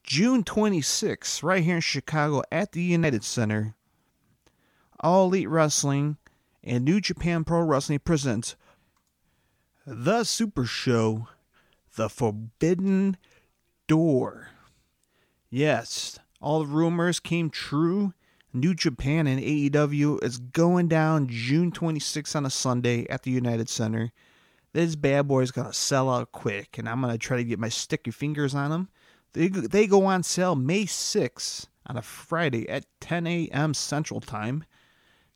[0.03, 3.76] June 26th, right here in Chicago at the United Center.
[5.01, 6.17] All Elite Wrestling
[6.65, 8.57] and New Japan Pro Wrestling presents
[9.87, 11.29] The Super Show
[11.97, 13.17] The Forbidden
[13.87, 14.49] Door.
[15.51, 18.15] Yes, all the rumors came true.
[18.53, 23.69] New Japan and AEW is going down June 26th on a Sunday at the United
[23.69, 24.13] Center.
[24.73, 27.45] This bad boy is going to sell out quick, and I'm going to try to
[27.45, 28.89] get my sticky fingers on them.
[29.35, 33.75] They, they go on sale May 6th on a Friday at 10 a.m.
[33.75, 34.65] Central Time.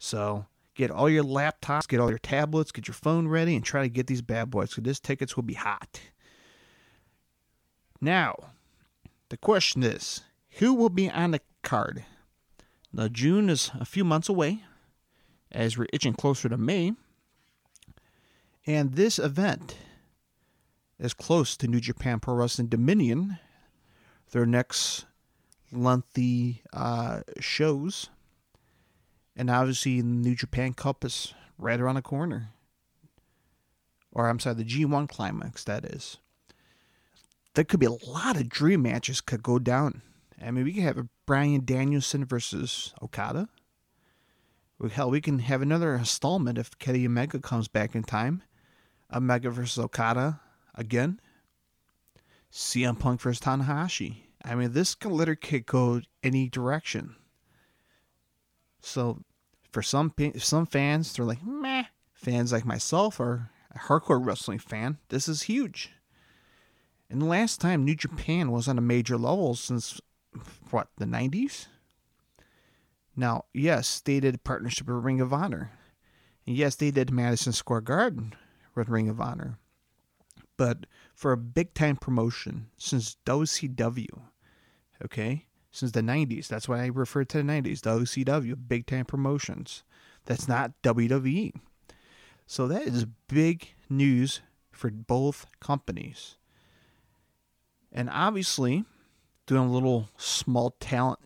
[0.03, 3.83] So get all your laptops, get all your tablets, get your phone ready, and try
[3.83, 6.01] to get these bad boys because these tickets will be hot.
[8.01, 8.35] Now,
[9.29, 10.23] the question is
[10.53, 12.05] who will be on the card?
[12.93, 14.65] Now, June is a few months away
[15.53, 16.95] as we're itching closer to May.
[18.67, 19.77] And this event
[20.99, 23.39] is close to New Japan Pro Wrestling Dominion,
[24.31, 25.05] their next
[25.71, 28.09] lengthy uh, shows.
[29.37, 32.51] And obviously, the New Japan Cup is right around the corner.
[34.13, 36.19] Or, I'm sorry, the G1 Climax, that is.
[37.55, 40.03] There could be a lot of dream matches could go down.
[40.41, 43.49] I mean, we could have a Bryan Danielson versus Okada.
[44.93, 48.43] Hell, we can have another installment if Kenny Omega comes back in time.
[49.13, 50.41] Omega versus Okada
[50.75, 51.21] again.
[52.51, 54.23] CM Punk versus Tanahashi.
[54.45, 57.17] I mean, this can literally go any direction.
[58.81, 59.23] So,
[59.73, 61.85] for some some fans, they're like, meh.
[62.13, 64.99] Fans like myself are a hardcore wrestling fan.
[65.09, 65.91] This is huge.
[67.09, 70.01] And the last time New Japan was on a major level since
[70.71, 71.67] what the 90s.
[73.17, 75.73] Now, yes, they did a partnership with Ring of Honor.
[76.47, 78.35] And yes, they did Madison Square Garden
[78.75, 79.59] with Ring of Honor.
[80.57, 84.23] But for a big time promotion since WCW,
[85.05, 89.05] okay, since the 90s, that's why I refer to the 90s, the OCW, big time
[89.05, 89.85] promotions.
[90.27, 91.55] That's not WWE.
[92.47, 94.41] So that is big news
[94.73, 96.37] for both companies.
[97.93, 98.85] And obviously,
[99.47, 101.19] doing a little small talent,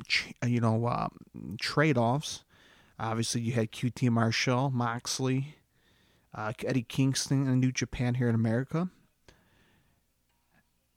[0.47, 1.09] you know, uh,
[1.61, 2.45] trade offs.
[2.99, 5.57] Obviously, you had QT Marshall, Moxley,
[6.34, 8.88] uh, Eddie Kingston in New Japan here in America.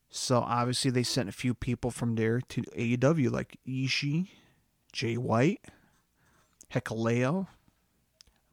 [0.09, 4.29] So obviously, they sent a few people from there to AEW, like Ishii,
[4.93, 5.65] Jay White,
[6.73, 7.47] Hikuleo,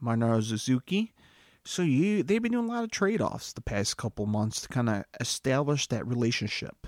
[0.02, 1.12] Minoru Suzuki.
[1.64, 4.68] So you they've been doing a lot of trade offs the past couple months to
[4.68, 6.86] kind of establish that relationship.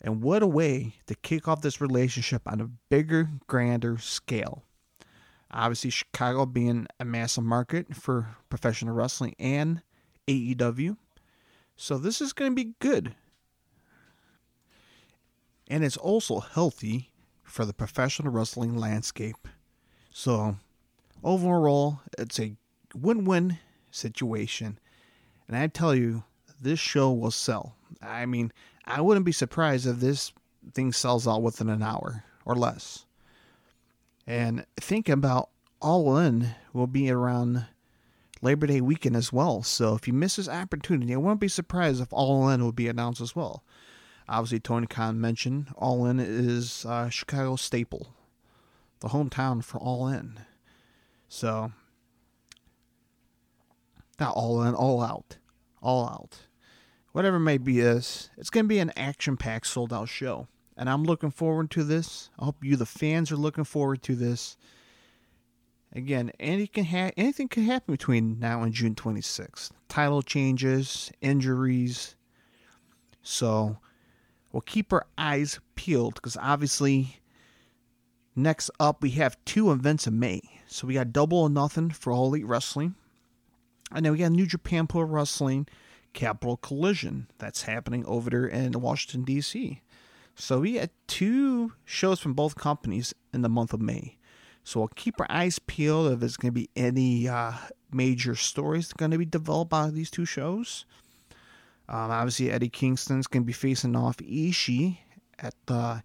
[0.00, 4.64] And what a way to kick off this relationship on a bigger, grander scale.
[5.50, 9.82] Obviously, Chicago being a massive market for professional wrestling and
[10.26, 10.96] AEW.
[11.76, 13.14] So this is going to be good.
[15.70, 17.10] And it's also healthy
[17.44, 19.48] for the professional wrestling landscape.
[20.12, 20.56] So
[21.22, 22.56] overall, it's a
[22.92, 23.58] win win
[23.92, 24.80] situation.
[25.46, 26.24] And I tell you,
[26.60, 27.76] this show will sell.
[28.02, 28.52] I mean,
[28.84, 30.32] I wouldn't be surprised if this
[30.74, 33.06] thing sells out within an hour or less.
[34.26, 35.50] And think about
[35.80, 37.66] All In will be around
[38.42, 39.62] Labor Day weekend as well.
[39.62, 42.88] So if you miss this opportunity, I wouldn't be surprised if All In will be
[42.88, 43.62] announced as well.
[44.30, 48.14] Obviously, Tony Khan mentioned All In is uh, Chicago staple,
[49.00, 50.40] the hometown for All In.
[51.28, 51.72] So,
[54.18, 55.36] not All In, All Out.
[55.82, 56.46] All Out
[57.12, 60.48] whatever it may be is, it's going to be an action-packed, sold-out show.
[60.76, 62.30] And I'm looking forward to this.
[62.38, 64.56] I hope you, the fans, are looking forward to this.
[65.92, 69.70] Again, can, ha- anything can happen between now and June 26th.
[69.88, 72.14] Title changes, injuries.
[73.22, 73.78] So
[74.52, 77.20] we'll keep our eyes peeled because obviously
[78.34, 80.40] next up we have two events in May.
[80.66, 82.94] So we got double or nothing for All Elite Wrestling.
[83.92, 85.66] And then we got New Japan Pro Wrestling
[86.12, 89.82] Capital Collision that's happening over there in Washington, D.C.
[90.36, 94.16] So we had two shows from both companies in the month of May.
[94.62, 97.52] So we'll keep our eyes peeled if there's going to be any uh,
[97.92, 100.84] major stories going to be developed out of these two shows.
[101.90, 104.98] Um, obviously, Eddie Kingston's going to be facing off Ishii
[105.40, 106.02] at the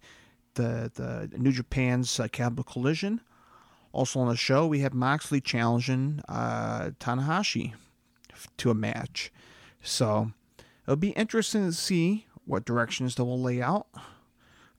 [0.54, 3.20] the, the New Japan's uh, Capital Collision.
[3.92, 7.74] Also on the show, we have Moxley challenging uh, Tanahashi
[8.56, 9.30] to a match.
[9.82, 10.32] So
[10.84, 13.86] it'll be interesting to see what directions they will lay out.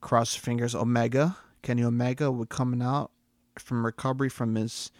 [0.02, 3.12] Cross fingers, Omega, Kenny Omega, will coming out
[3.58, 4.92] from recovery from his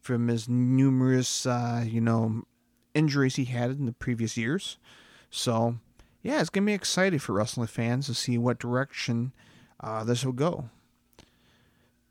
[0.00, 2.44] from his numerous uh, you know
[2.94, 4.78] injuries he had in the previous years.
[5.30, 5.76] So
[6.22, 9.32] yeah, it's gonna be exciting for wrestling fans to see what direction
[9.80, 10.68] uh, this will go.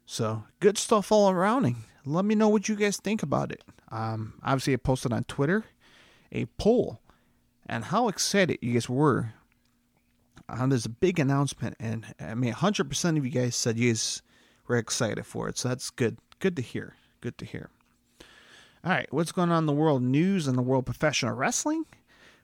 [0.06, 1.76] So good stuff all around.
[2.06, 3.64] Let me know what you guys think about it.
[3.92, 5.66] Um, obviously, I posted on Twitter
[6.32, 7.00] a poll
[7.68, 9.34] and how excited you guys were.
[10.48, 14.24] Uh, there's a big announcement, and I mean, 100% of you guys said you guys
[14.68, 16.18] were excited for it, so that's good.
[16.40, 16.96] Good to hear.
[17.22, 17.70] Good to hear.
[18.84, 21.86] All right, what's going on in the world news and the world professional wrestling?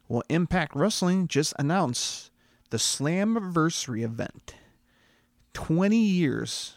[0.07, 2.29] Well, Impact Wrestling just announced
[2.69, 4.55] the Slammiversary event.
[5.53, 6.75] 20 years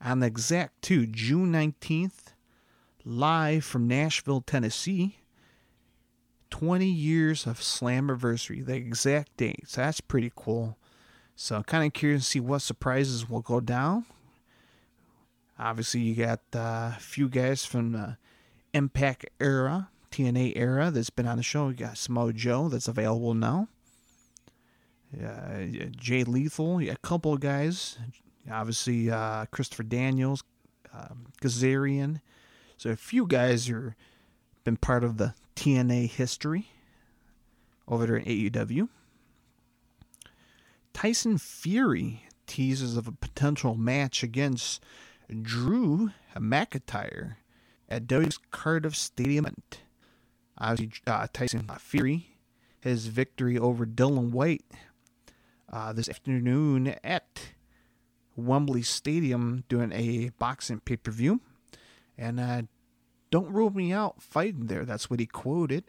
[0.00, 2.34] on the exact to June 19th,
[3.04, 5.18] live from Nashville, Tennessee.
[6.50, 9.64] 20 years of Slammiversary, the exact date.
[9.66, 10.76] So that's pretty cool.
[11.34, 14.04] So kind of curious to see what surprises will go down.
[15.58, 18.18] Obviously, you got uh, a few guys from the
[18.74, 21.68] Impact era, TNA era that's been on the show.
[21.68, 23.68] You got Samoa Joe that's available now.
[25.14, 27.98] Uh, Jay Lethal, a couple of guys.
[28.50, 30.42] Obviously, uh, Christopher Daniels,
[30.92, 32.20] um, Kazarian.
[32.76, 33.92] So a few guys who
[34.64, 36.68] been part of the TNA history
[37.88, 38.88] over there in AEW.
[40.92, 44.82] Tyson Fury teases of a potential match against
[45.42, 47.36] Drew McIntyre
[47.88, 49.46] at WWE's Cardiff Stadium.
[50.58, 52.36] Obviously, uh, Tyson Fury,
[52.80, 54.64] his victory over Dillian Whyte
[55.72, 57.40] uh, this afternoon at
[58.36, 61.40] Wembley Stadium doing a boxing pay per view.
[62.18, 62.62] And uh,
[63.30, 64.84] don't rule me out fighting there.
[64.84, 65.84] That's what he quoted.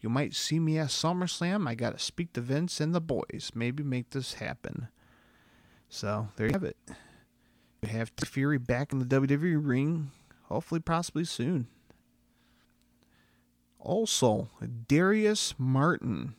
[0.00, 1.68] You might see me at SummerSlam.
[1.68, 3.50] I got to speak to Vince and the boys.
[3.54, 4.88] Maybe make this happen.
[5.88, 6.76] So there you have it.
[7.82, 10.10] We have Fury back in the WWE ring,
[10.44, 11.68] hopefully, possibly soon.
[13.78, 14.50] Also,
[14.88, 16.34] Darius Martin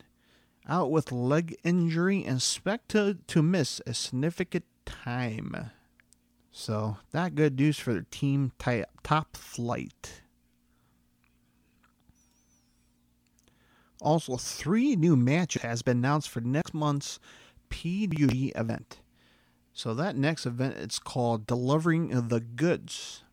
[0.68, 5.72] out with leg injury and expected to miss a significant time.
[6.52, 8.52] So, not good news for their team
[9.04, 10.22] top flight.
[14.02, 17.20] Also, three new matches has been announced for next month's
[17.70, 19.00] PWG event.
[19.74, 23.24] So that next event it's called Delivering the Goods.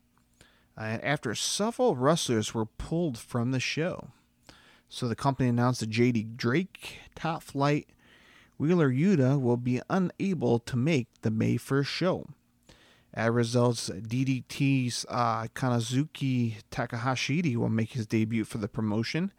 [0.77, 4.09] Uh, after several wrestlers were pulled from the show.
[4.89, 7.87] So the company announced that JD Drake, Top Flight,
[8.57, 12.25] Wheeler Yuta will be unable to make the May 1st show.
[13.13, 19.31] As results, DDT's uh, Kanazuki Takahashidi will make his debut for the promotion,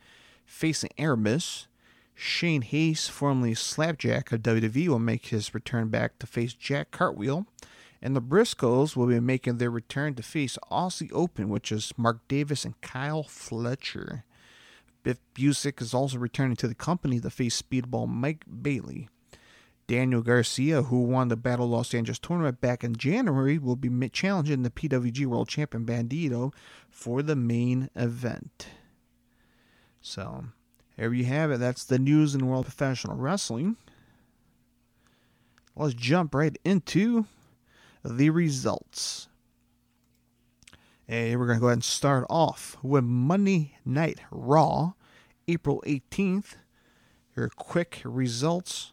[0.45, 1.69] facing Aramis.
[2.15, 7.47] Shane Hayes, formerly Slapjack of WWE, will make his return back to face Jack Cartwheel.
[8.01, 12.27] And the Briscoes will be making their return to face Aussie Open, which is Mark
[12.29, 14.25] Davis and Kyle Fletcher.
[15.03, 19.09] Biff Busick is also returning to the company to face Speedball Mike Bailey.
[19.89, 24.63] Daniel Garcia, who won the Battle Los Angeles tournament back in January, will be challenging
[24.63, 26.53] the PWG World Champion Bandito
[26.91, 28.69] for the main event.
[30.03, 30.45] So,
[30.97, 31.59] there you have it.
[31.59, 33.77] That's the news in world professional wrestling.
[35.75, 37.27] Let's jump right into
[38.05, 39.29] the results.
[41.07, 44.93] And we're going to go ahead and start off with Monday Night Raw,
[45.47, 46.57] April 18th.
[47.35, 48.93] Your quick results.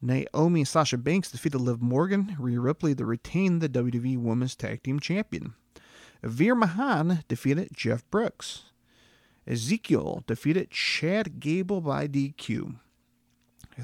[0.00, 4.82] Naomi and Sasha Banks defeated Liv Morgan, Rhea Ripley to retain the WWE Women's Tag
[4.82, 5.54] Team Champion.
[6.22, 8.64] Veer Mahaan defeated Jeff Brooks.
[9.46, 12.76] Ezekiel defeated Chad Gable by DQ.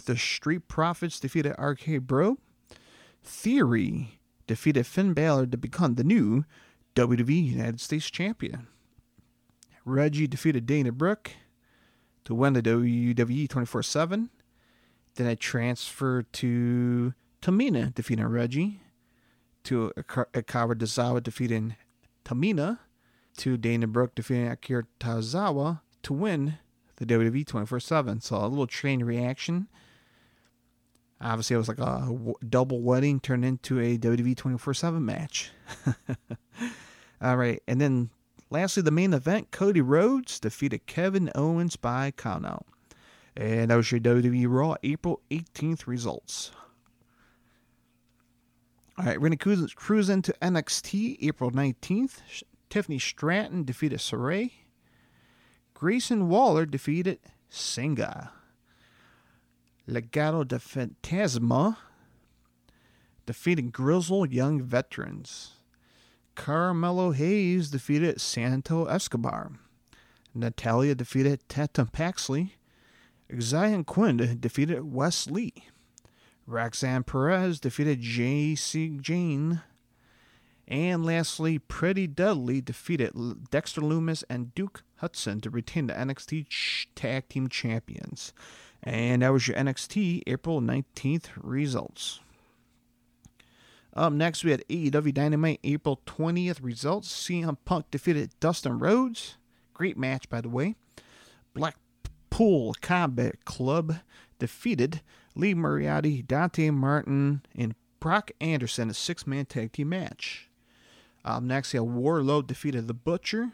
[0.04, 2.38] The Street Profits defeated RK Bro.
[3.22, 4.19] Theory
[4.50, 6.44] defeated Finn Balor to become the new
[6.96, 8.66] WWE United States Champion.
[9.84, 11.30] Reggie defeated Dana Brooke
[12.24, 14.28] to win the WWE 24 7.
[15.14, 18.80] Then I transferred to Tamina defeating Reggie,
[19.62, 21.76] to Akira Tozawa defeating
[22.24, 22.80] Tamina,
[23.36, 26.58] to Dana Brooke defeating Akira Tozawa to win
[26.96, 28.20] the WWE 24 7.
[28.20, 29.68] So a little train reaction.
[31.20, 35.50] Obviously, it was like a w- double wedding turned into a WWE 24 7 match.
[37.22, 37.62] All right.
[37.68, 38.10] And then
[38.48, 42.64] lastly, the main event Cody Rhodes defeated Kevin Owens by countout.
[43.36, 46.52] And that was your WWE Raw April 18th results.
[48.98, 52.42] All right, we're to cruise, into NXT April 19th.
[52.68, 54.50] Tiffany Stratton defeated Sarray.
[55.72, 57.18] Grayson Waller defeated
[57.50, 58.30] Singa.
[59.88, 61.76] Legado del Fantasma
[63.26, 65.52] defeating Grizzled Young Veterans.
[66.34, 69.52] Carmelo Hayes defeated Santos Escobar.
[70.34, 72.54] Natalya defeated Tatum Paxley.
[73.30, 75.52] Xyon Quinn defeated Wes Lee.
[76.46, 78.98] Roxanne Perez defeated J.C.
[79.00, 79.62] Jane.
[80.66, 83.12] And lastly, Pretty Deadly defeated
[83.50, 86.46] Dexter Lumis and Duke Hudson to retain the NXT
[86.94, 88.32] Tag Team Champions.
[88.82, 92.20] And that was your NXT April 19th results.
[93.94, 97.08] Up next, we had AEW Dynamite April 20th results.
[97.08, 99.36] CM Punk defeated Dustin Rhodes.
[99.74, 100.76] Great match, by the way.
[101.54, 103.96] Blackpool Combat Club
[104.38, 105.02] defeated
[105.34, 110.48] Lee Moriarty, Dante Martin, and Brock Anderson, in a six man tag team match.
[111.24, 113.52] Up next, we had Wardlow defeated The Butcher.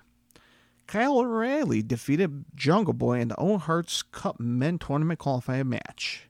[0.86, 6.28] Kyle O'Reilly defeated Jungle Boy in the Owen Hart's Cup Men Tournament qualifying match.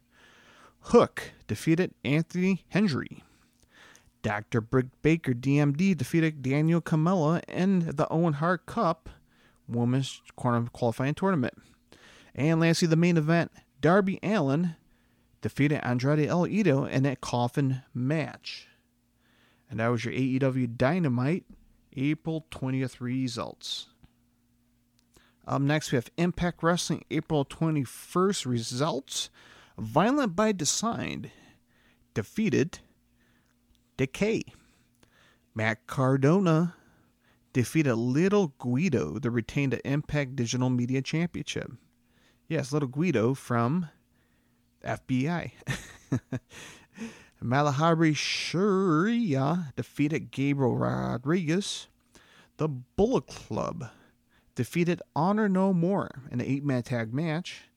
[0.81, 3.23] Hook defeated Anthony Henry.
[4.23, 4.61] Dr.
[4.61, 9.09] Britt Baker DMD defeated Danielle Kamela in the Owen Hart Cup
[9.69, 11.55] Women's Qualifying Tournament.
[12.35, 14.77] And lastly, the main event Darby Allin
[15.43, 18.69] defeated Andrade El Idolo in a coffin match.
[19.71, 21.45] And that was your AEW Dynamite
[21.97, 23.89] April 20th results.
[25.49, 29.31] Next, we have Impact Wrestling April 21st results.
[29.79, 31.31] Violent by Design
[32.15, 32.81] defeated
[33.97, 34.43] Decay.
[35.55, 36.75] Matt Cardona
[37.53, 41.73] defeated Little Guido to retain the Impact Digital Media Championship.
[42.49, 43.89] Yes, Little Guido from
[44.85, 45.53] FBI.
[47.43, 51.89] Malahari Sharia defeated Gabriel Rodriguez.
[52.57, 53.91] The Bullet Club
[54.57, 57.69] defeated Honor No More in an eight man tag match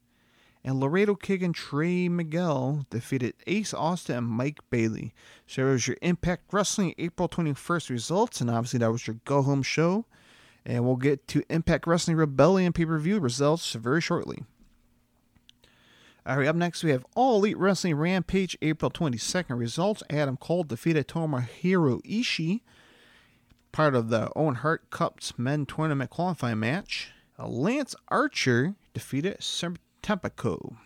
[0.63, 5.13] and Laredo Kid and Trey Miguel defeated Ace Austin and Mike Bailey.
[5.47, 9.41] So that was your Impact Wrestling April 21st results, and obviously that was your go
[9.41, 10.05] home show.
[10.65, 14.43] And we'll get to Impact Wrestling Rebellion pay per view results very shortly.
[16.25, 20.03] All right, up next we have All Elite Wrestling Rampage April 22nd results.
[20.09, 22.59] Adam Cole defeated Tomohiro Ishii,
[23.71, 27.11] part of the Owen Hart Cup's men tournament qualifying match.
[27.37, 29.37] Uh, Lance Archer defeated
[30.01, 30.77] Tampico.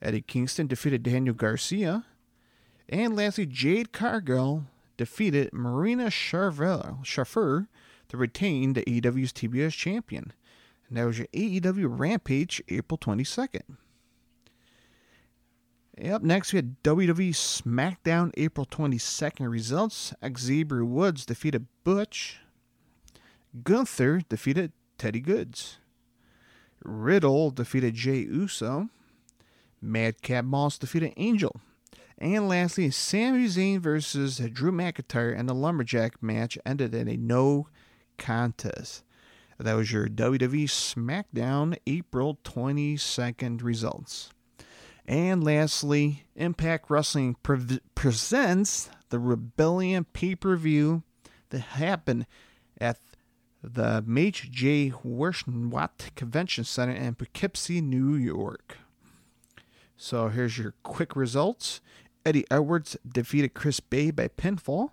[0.00, 2.04] Eddie Kingston defeated Daniel Garcia.
[2.88, 4.64] And lastly, Jade Cargill
[4.96, 7.66] defeated Marina Shafir
[8.08, 10.32] to retain the AEW's TBS champion.
[10.88, 13.78] And that was your AEW Rampage April 22nd.
[16.00, 20.14] Up next, we had WWE SmackDown April 22nd results.
[20.38, 22.40] Xavier Woods defeated Butch.
[23.62, 25.78] Gunther defeated Teddy Goods.
[26.82, 28.88] Riddle defeated Jey Uso.
[29.82, 31.60] Madcap Moss defeated Angel.
[32.16, 37.68] And lastly, Sami Zayn versus Drew McIntyre and the Lumberjack match ended in a no
[38.16, 39.04] contest.
[39.58, 44.31] That was your WWE SmackDown April 22nd results.
[45.06, 51.02] And lastly, Impact Wrestling pre- presents the Rebellion pay per view
[51.50, 52.26] that happened
[52.80, 52.98] at
[53.62, 54.50] the H.
[54.50, 54.90] J.
[55.04, 58.78] Werschwatt Convention Center in Poughkeepsie, New York.
[59.96, 61.80] So here's your quick results.
[62.24, 64.90] Eddie Edwards defeated Chris Bey by pinfall.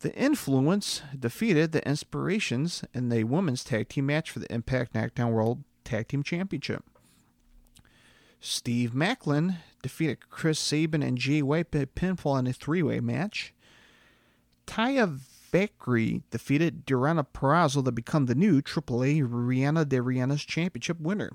[0.00, 5.32] The Influence defeated the Inspirations in the women's tag team match for the Impact Knockdown
[5.32, 6.84] World Tag Team Championship.
[8.44, 13.54] Steve Maclin defeated Chris Sabin and Jay White by pinfall in a three way match.
[14.66, 15.20] Taya
[15.52, 21.30] Valkyrie defeated Deonna Purrazzo to become the new AAA Reina de Reinas Championship winner.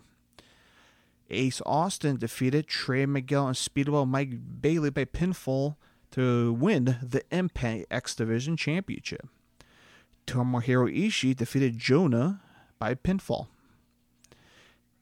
[1.30, 5.78] Ace Austin defeated Trey Miguel and Speedball Mike Bailey by pinfall
[6.12, 9.30] to win the Impact X Division Championship.
[10.26, 12.42] Tomohiro Ishii defeated Jonah
[12.80, 13.48] by pinfall.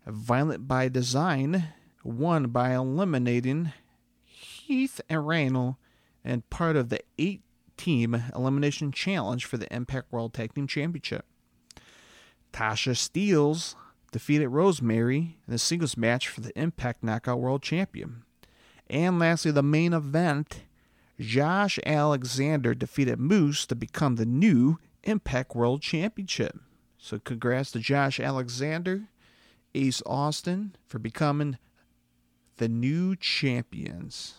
[0.06, 1.70] Violent by Design
[2.06, 3.74] won by eliminating
[4.24, 5.78] Heath and Randall
[6.24, 7.42] and part of the eight
[7.78, 11.26] team elimination challenge for the Impact World Tag Team Championship.
[12.54, 13.76] Tasha Steelz
[14.12, 18.24] defeated Rosemary in the singles match for the Impact Knockout World Champion.
[18.90, 20.62] And lastly, the main event
[21.20, 26.60] Josh Alexander defeated Moose to become the new Impact World Championship.
[26.98, 29.10] So, congrats to Josh Alexander,
[29.74, 31.58] Ace Austin for becoming
[32.58, 34.36] the new champions.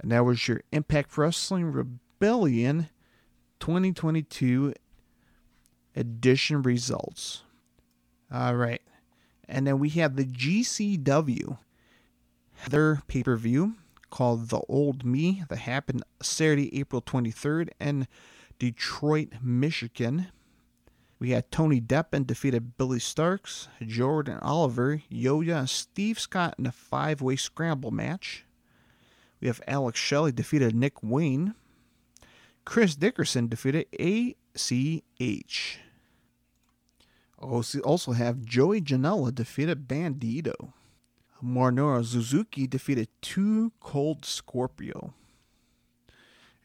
[0.00, 2.88] And that was your Impact Wrestling Rebellion
[3.60, 4.74] 2022
[5.94, 7.42] edition results.
[8.32, 8.82] All right.
[9.48, 11.58] And then we have the GCW,
[12.68, 13.74] their pay per view
[14.10, 18.08] called The Old Me that happened Saturday, April 23rd in
[18.58, 20.28] Detroit, Michigan.
[21.22, 26.72] We had Tony Deppen defeated Billy Starks, Jordan Oliver, Yoya, and Steve Scott in a
[26.72, 28.44] five way scramble match.
[29.40, 31.54] We have Alex Shelley defeated Nick Wayne.
[32.64, 35.78] Chris Dickerson defeated ACH.
[37.38, 40.72] Also have Joey Janela defeated Bandito.
[41.40, 45.14] Minoru Suzuki defeated Two Cold Scorpio.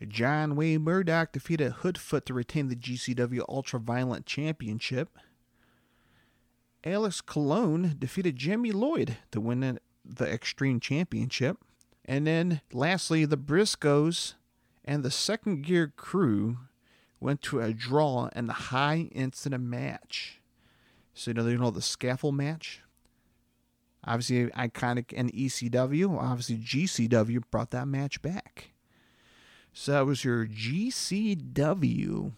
[0.05, 5.17] John Wayne Murdoch defeated Hoodfoot to retain the GCW Ultra Violent Championship.
[6.83, 11.57] Alex Colon defeated Jimmy Lloyd to win the Extreme Championship.
[12.05, 14.35] And then lastly, the Briscoes
[14.85, 16.59] and the second gear crew
[17.19, 20.39] went to a draw in the high incident match.
[21.13, 22.81] So, you know, you know the scaffold match?
[24.03, 26.17] Obviously, iconic in ECW.
[26.17, 28.69] Obviously, GCW brought that match back.
[29.79, 32.31] So that was your GCW,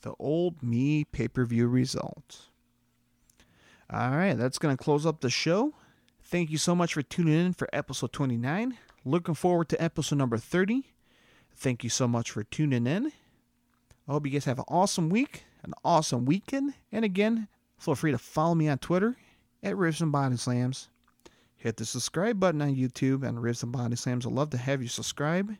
[0.00, 2.48] the old me pay per view result.
[3.92, 5.74] All right, that's going to close up the show.
[6.22, 8.78] Thank you so much for tuning in for episode 29.
[9.04, 10.86] Looking forward to episode number 30.
[11.54, 13.12] Thank you so much for tuning in.
[14.08, 16.72] I hope you guys have an awesome week, an awesome weekend.
[16.90, 17.48] And again,
[17.78, 19.18] feel free to follow me on Twitter
[19.62, 20.88] at Riffs and Body Slams.
[21.54, 24.24] Hit the subscribe button on YouTube and Riffs and Body Slams.
[24.24, 25.54] I'd love to have you subscribe.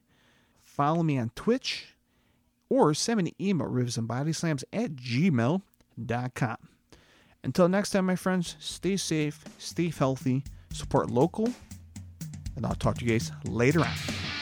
[0.74, 1.94] Follow me on Twitch
[2.68, 6.56] or send me an email, riffsandbodyslams at gmail.com.
[7.44, 11.48] Until next time, my friends, stay safe, stay healthy, support local,
[12.56, 14.33] and I'll talk to you guys later on.